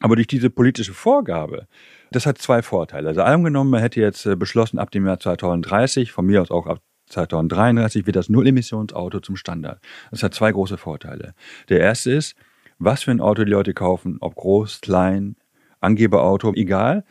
[0.00, 1.66] Aber durch diese politische Vorgabe,
[2.10, 3.08] das hat zwei Vorteile.
[3.08, 6.66] Also angenommen, man hätte jetzt äh, beschlossen, ab dem Jahr 2030, von mir aus auch
[6.66, 9.80] ab 2033 wird das Null-Emissionsauto zum Standard.
[10.10, 11.34] Das hat zwei große Vorteile.
[11.68, 12.36] Der erste ist,
[12.78, 15.36] was für ein Auto die Leute kaufen, ob groß, klein,
[15.80, 17.04] Angeberauto, egal.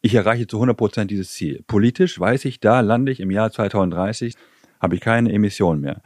[0.00, 1.62] Ich erreiche zu 100 Prozent dieses Ziel.
[1.66, 4.36] Politisch weiß ich, da lande ich im Jahr 2030,
[4.80, 6.02] habe ich keine Emissionen mehr.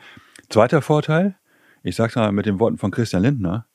[0.48, 1.36] Zweiter Vorteil,
[1.82, 3.66] ich sage es mal mit den Worten von Christian Lindner,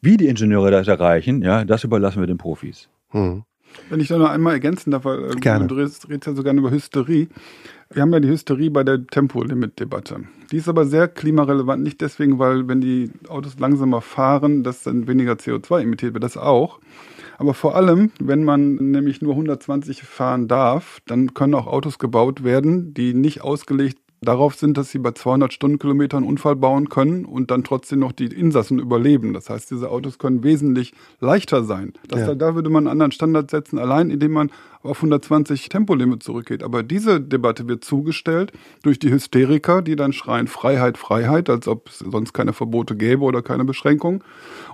[0.00, 2.88] wie die Ingenieure das erreichen, ja, das überlassen wir den Profis.
[3.10, 3.44] Hm.
[3.90, 5.66] Wenn ich da noch einmal ergänzen darf, weil Gerne.
[5.66, 7.28] du redest, redest ja sogar über Hysterie.
[7.90, 10.24] Wir haben ja die Hysterie bei der Tempolimit-Debatte.
[10.50, 15.06] Die ist aber sehr klimarelevant, nicht deswegen, weil wenn die Autos langsamer fahren, dass dann
[15.06, 16.80] weniger CO2 emittiert wird, das auch.
[17.38, 22.42] Aber vor allem, wenn man nämlich nur 120 fahren darf, dann können auch Autos gebaut
[22.42, 27.50] werden, die nicht ausgelegt darauf sind, dass sie bei 200 Stundenkilometern Unfall bauen können und
[27.50, 29.32] dann trotzdem noch die Insassen überleben.
[29.32, 31.92] Das heißt, diese Autos können wesentlich leichter sein.
[32.08, 32.34] Das, ja.
[32.34, 34.50] Da würde man einen anderen Standard setzen, allein indem man
[34.82, 36.62] auf 120 Tempolimit zurückgeht.
[36.62, 38.52] Aber diese Debatte wird zugestellt
[38.82, 43.22] durch die Hysteriker, die dann schreien Freiheit, Freiheit, als ob es sonst keine Verbote gäbe
[43.22, 44.24] oder keine Beschränkung.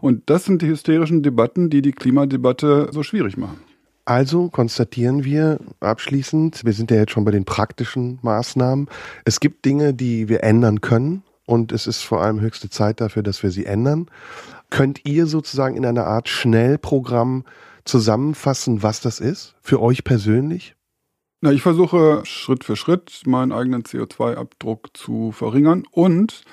[0.01, 3.59] Und das sind die hysterischen Debatten, die die Klimadebatte so schwierig machen.
[4.05, 8.89] Also konstatieren wir abschließend, wir sind ja jetzt schon bei den praktischen Maßnahmen.
[9.25, 13.23] Es gibt Dinge, die wir ändern können und es ist vor allem höchste Zeit dafür,
[13.23, 14.11] dass wir sie ändern.
[14.69, 17.45] Könnt ihr sozusagen in einer Art Schnellprogramm
[17.85, 20.75] zusammenfassen, was das ist für euch persönlich?
[21.41, 26.45] Na, ich versuche Schritt für Schritt meinen eigenen CO2-Abdruck zu verringern und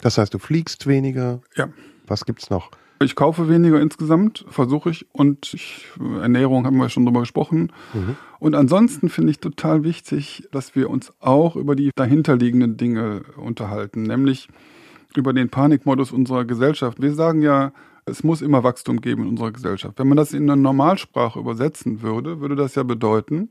[0.00, 1.40] das heißt, du fliegst weniger.
[1.56, 1.68] Ja.
[2.06, 2.70] Was gibt's noch?
[3.00, 5.06] Ich kaufe weniger insgesamt, versuche ich.
[5.12, 5.86] Und ich,
[6.20, 7.72] Ernährung haben wir schon drüber gesprochen.
[7.92, 8.16] Mhm.
[8.38, 14.02] Und ansonsten finde ich total wichtig, dass wir uns auch über die dahinterliegenden Dinge unterhalten,
[14.02, 14.48] nämlich
[15.14, 17.00] über den Panikmodus unserer Gesellschaft.
[17.00, 17.72] Wir sagen ja,
[18.06, 19.98] es muss immer Wachstum geben in unserer Gesellschaft.
[19.98, 23.50] Wenn man das in eine Normalsprache übersetzen würde, würde das ja bedeuten,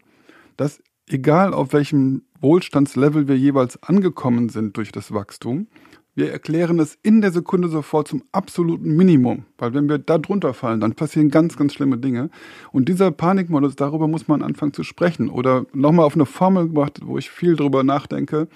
[0.57, 5.67] dass egal auf welchem Wohlstandslevel wir jeweils angekommen sind durch das Wachstum,
[6.15, 10.53] wir erklären es in der Sekunde sofort zum absoluten Minimum, weil wenn wir da drunter
[10.53, 12.29] fallen, dann passieren ganz, ganz schlimme Dinge.
[12.71, 15.29] Und dieser Panikmodus, darüber muss man anfangen zu sprechen.
[15.29, 18.47] Oder nochmal auf eine Formel gebracht, wo ich viel drüber nachdenke.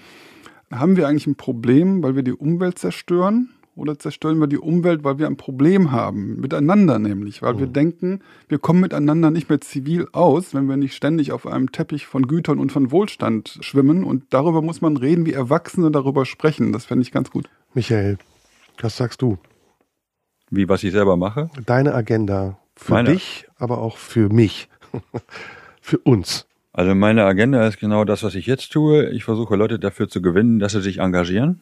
[0.70, 3.50] Haben wir eigentlich ein Problem, weil wir die Umwelt zerstören?
[3.76, 7.58] Oder zerstören wir die Umwelt, weil wir ein Problem haben, miteinander nämlich, weil mhm.
[7.60, 11.72] wir denken, wir kommen miteinander nicht mehr zivil aus, wenn wir nicht ständig auf einem
[11.72, 14.04] Teppich von Gütern und von Wohlstand schwimmen.
[14.04, 16.72] Und darüber muss man reden, wie Erwachsene darüber sprechen.
[16.72, 17.48] Das fände ich ganz gut.
[17.72, 18.18] Michael,
[18.80, 19.38] was sagst du?
[20.50, 21.48] Wie, was ich selber mache?
[21.64, 23.10] Deine Agenda für Meine.
[23.10, 24.68] dich, aber auch für mich,
[25.80, 26.46] für uns.
[26.72, 29.10] Also meine Agenda ist genau das, was ich jetzt tue.
[29.10, 31.60] Ich versuche Leute dafür zu gewinnen, dass sie sich engagieren.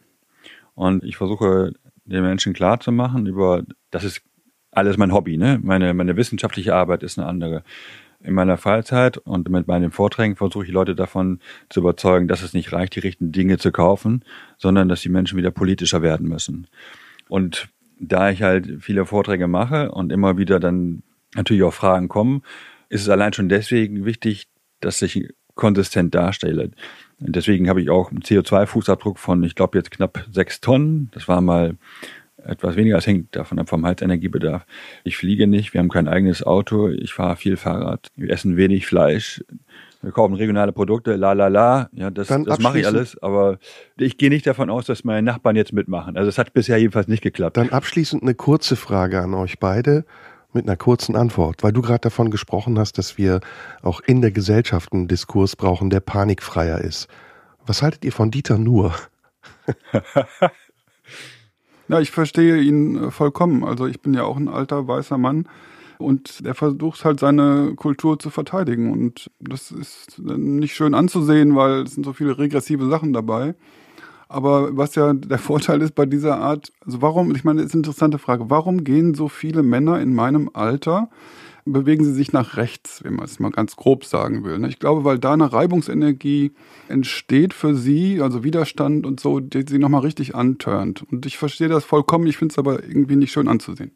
[0.74, 1.72] Und ich versuche
[2.08, 4.22] den Menschen klarzumachen über, das ist
[4.70, 5.58] alles mein Hobby, ne?
[5.62, 7.62] Meine, meine wissenschaftliche Arbeit ist eine andere.
[8.20, 12.52] In meiner Freizeit und mit meinen Vorträgen versuche ich Leute davon zu überzeugen, dass es
[12.52, 14.24] nicht reicht, die richtigen Dinge zu kaufen,
[14.56, 16.66] sondern dass die Menschen wieder politischer werden müssen.
[17.28, 17.68] Und
[18.00, 21.02] da ich halt viele Vorträge mache und immer wieder dann
[21.34, 22.42] natürlich auch Fragen kommen,
[22.88, 24.48] ist es allein schon deswegen wichtig,
[24.80, 26.70] dass ich konsistent darstelle.
[27.20, 31.10] Deswegen habe ich auch einen CO2-Fußabdruck von, ich glaube, jetzt knapp sechs Tonnen.
[31.12, 31.76] Das war mal
[32.44, 34.64] etwas weniger, es hängt davon ab vom Heizenergiebedarf.
[35.04, 38.86] Ich fliege nicht, wir haben kein eigenes Auto, ich fahre viel Fahrrad, wir essen wenig
[38.86, 39.44] Fleisch,
[40.02, 43.58] wir kaufen regionale Produkte, la la la, ja, das, das mache ich alles, aber
[43.96, 46.16] ich gehe nicht davon aus, dass meine Nachbarn jetzt mitmachen.
[46.16, 47.56] Also es hat bisher jedenfalls nicht geklappt.
[47.56, 50.04] Dann abschließend eine kurze Frage an euch beide
[50.52, 53.40] mit einer kurzen Antwort, weil du gerade davon gesprochen hast, dass wir
[53.82, 57.08] auch in der Gesellschaft einen Diskurs brauchen, der panikfreier ist.
[57.66, 58.94] Was haltet ihr von Dieter Nuhr?
[61.88, 63.64] ja, ich verstehe ihn äh, vollkommen.
[63.64, 65.46] Also ich bin ja auch ein alter weißer Mann
[65.98, 71.82] und er versucht halt seine Kultur zu verteidigen und das ist nicht schön anzusehen, weil
[71.82, 73.54] es sind so viele regressive Sachen dabei.
[74.28, 77.74] Aber was ja der Vorteil ist bei dieser Art, also warum, ich meine, das ist
[77.74, 81.08] eine interessante Frage, warum gehen so viele Männer in meinem Alter,
[81.72, 84.58] bewegen sie sich nach rechts, wenn man es mal ganz grob sagen will.
[84.58, 84.68] Ne?
[84.68, 86.52] Ich glaube, weil da eine Reibungsenergie
[86.88, 91.04] entsteht für sie, also Widerstand und so, die sie nochmal richtig antörnt.
[91.10, 93.90] Und ich verstehe das vollkommen, ich finde es aber irgendwie nicht schön anzusehen.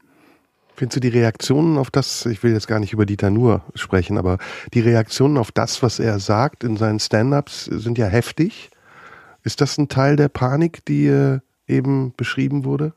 [0.74, 4.16] Findest du die Reaktionen auf das, ich will jetzt gar nicht über Dieter Nuhr sprechen,
[4.16, 4.38] aber
[4.72, 8.70] die Reaktionen auf das, was er sagt in seinen Stand-ups, sind ja heftig.
[9.42, 12.94] Ist das ein Teil der Panik, die äh, eben beschrieben wurde?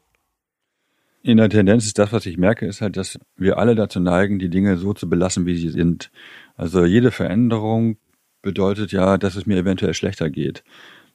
[1.24, 4.38] In der Tendenz ist das, was ich merke, ist halt, dass wir alle dazu neigen,
[4.38, 6.12] die Dinge so zu belassen, wie sie sind.
[6.56, 7.98] Also jede Veränderung
[8.44, 10.64] bedeutet ja, dass es mir eventuell schlechter geht.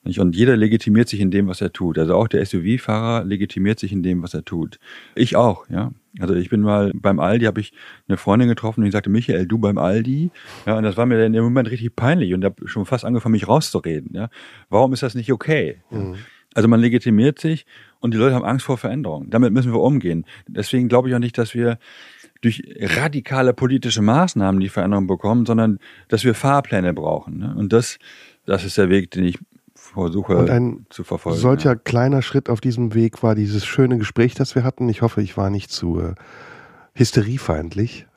[0.02, 1.98] Und jeder legitimiert sich in dem, was er tut.
[1.98, 4.78] Also auch der SUV-Fahrer legitimiert sich in dem, was er tut.
[5.14, 5.92] Ich auch, ja.
[6.18, 7.72] Also ich bin mal beim Aldi, habe ich
[8.08, 10.30] eine Freundin getroffen und die sagte, Michael, du beim Aldi.
[10.66, 13.32] Ja, und das war mir dann im Moment richtig peinlich und habe schon fast angefangen,
[13.32, 14.12] mich rauszureden.
[14.14, 14.30] Ja.
[14.70, 15.82] Warum ist das nicht okay?
[15.90, 16.16] Mhm.
[16.54, 17.64] Also man legitimiert sich
[18.00, 19.30] und die Leute haben Angst vor Veränderung.
[19.30, 20.24] Damit müssen wir umgehen.
[20.48, 21.78] Deswegen glaube ich auch nicht, dass wir
[22.40, 25.78] durch radikale politische Maßnahmen die Veränderung bekommen, sondern
[26.08, 27.38] dass wir Fahrpläne brauchen.
[27.38, 27.54] Ne?
[27.56, 27.98] Und das,
[28.46, 29.38] das ist der Weg, den ich
[29.92, 31.38] versuche und ein zu verfolgen.
[31.38, 31.76] Solcher ja.
[31.76, 34.88] kleiner Schritt auf diesem Weg war dieses schöne Gespräch, das wir hatten.
[34.88, 36.14] Ich hoffe, ich war nicht zu äh,
[36.94, 38.06] hysteriefeindlich.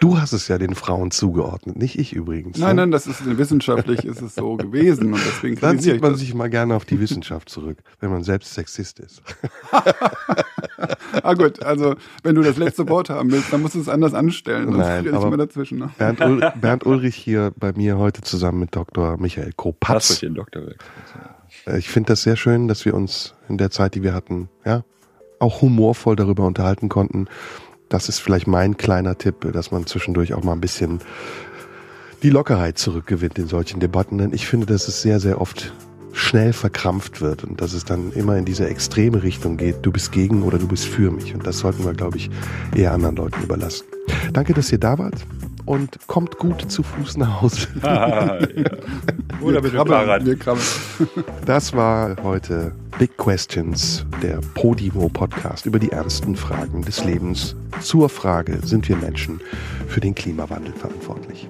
[0.00, 2.58] Du hast es ja den Frauen zugeordnet, nicht ich übrigens.
[2.58, 2.82] Nein, ne?
[2.82, 6.50] nein, das ist wissenschaftlich ist es so gewesen und deswegen Dann zieht man sich mal
[6.50, 9.22] gerne auf die Wissenschaft zurück, wenn man selbst Sexist ist.
[11.22, 14.14] ah gut, also wenn du das letzte Wort haben willst, dann musst du es anders
[14.14, 14.72] anstellen.
[14.72, 15.90] Sonst Nein, aber dazwischen, ne?
[15.96, 19.16] Bernd, Ul Bernd, Ulrich hier bei mir heute zusammen mit Dr.
[19.18, 20.20] Michael Kopatz.
[20.20, 20.62] Den Doktor
[21.66, 24.48] äh, Ich finde das sehr schön, dass wir uns in der Zeit, die wir hatten,
[24.66, 24.82] ja,
[25.38, 27.28] auch humorvoll darüber unterhalten konnten
[27.88, 31.00] das ist vielleicht mein kleiner Tipp, dass man zwischendurch auch mal ein bisschen
[32.22, 34.18] die Lockerheit zurückgewinnt in solchen Debatten.
[34.18, 35.72] Denn ich finde, dass es sehr, sehr oft
[36.12, 40.12] schnell verkrampft wird und dass es dann immer in diese extreme Richtung geht, du bist
[40.12, 41.34] gegen oder du bist für mich.
[41.34, 42.30] Und das sollten wir, glaube ich,
[42.74, 43.84] eher anderen Leuten überlassen.
[44.32, 45.26] Danke, dass ihr da wart
[45.66, 47.68] und kommt gut zu Fuß nach Hause.
[47.82, 48.70] Ah, ja.
[49.40, 50.24] Oder mit dem Fahrrad.
[50.24, 50.36] Wir
[51.44, 57.54] Das war heute Big Questions, der Podimo Podcast über die ernsten Fragen des Lebens.
[57.80, 59.40] Zur Frage, sind wir Menschen
[59.88, 61.48] für den Klimawandel verantwortlich?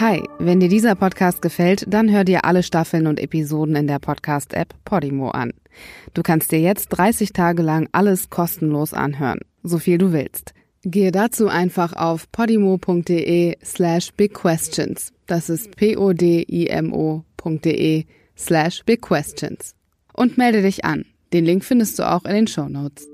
[0.00, 4.00] Hi, wenn dir dieser Podcast gefällt, dann hör dir alle Staffeln und Episoden in der
[4.00, 5.52] Podcast-App Podimo an.
[6.14, 10.52] Du kannst dir jetzt 30 Tage lang alles kostenlos anhören, so viel du willst.
[10.82, 15.12] Gehe dazu einfach auf podimo.de slash bigquestions.
[15.28, 16.04] Das ist p-o-d-i-m-o.de
[18.36, 19.76] slash bigquestions.
[20.12, 21.04] Und melde dich an.
[21.32, 23.06] Den Link findest du auch in den Show Notes.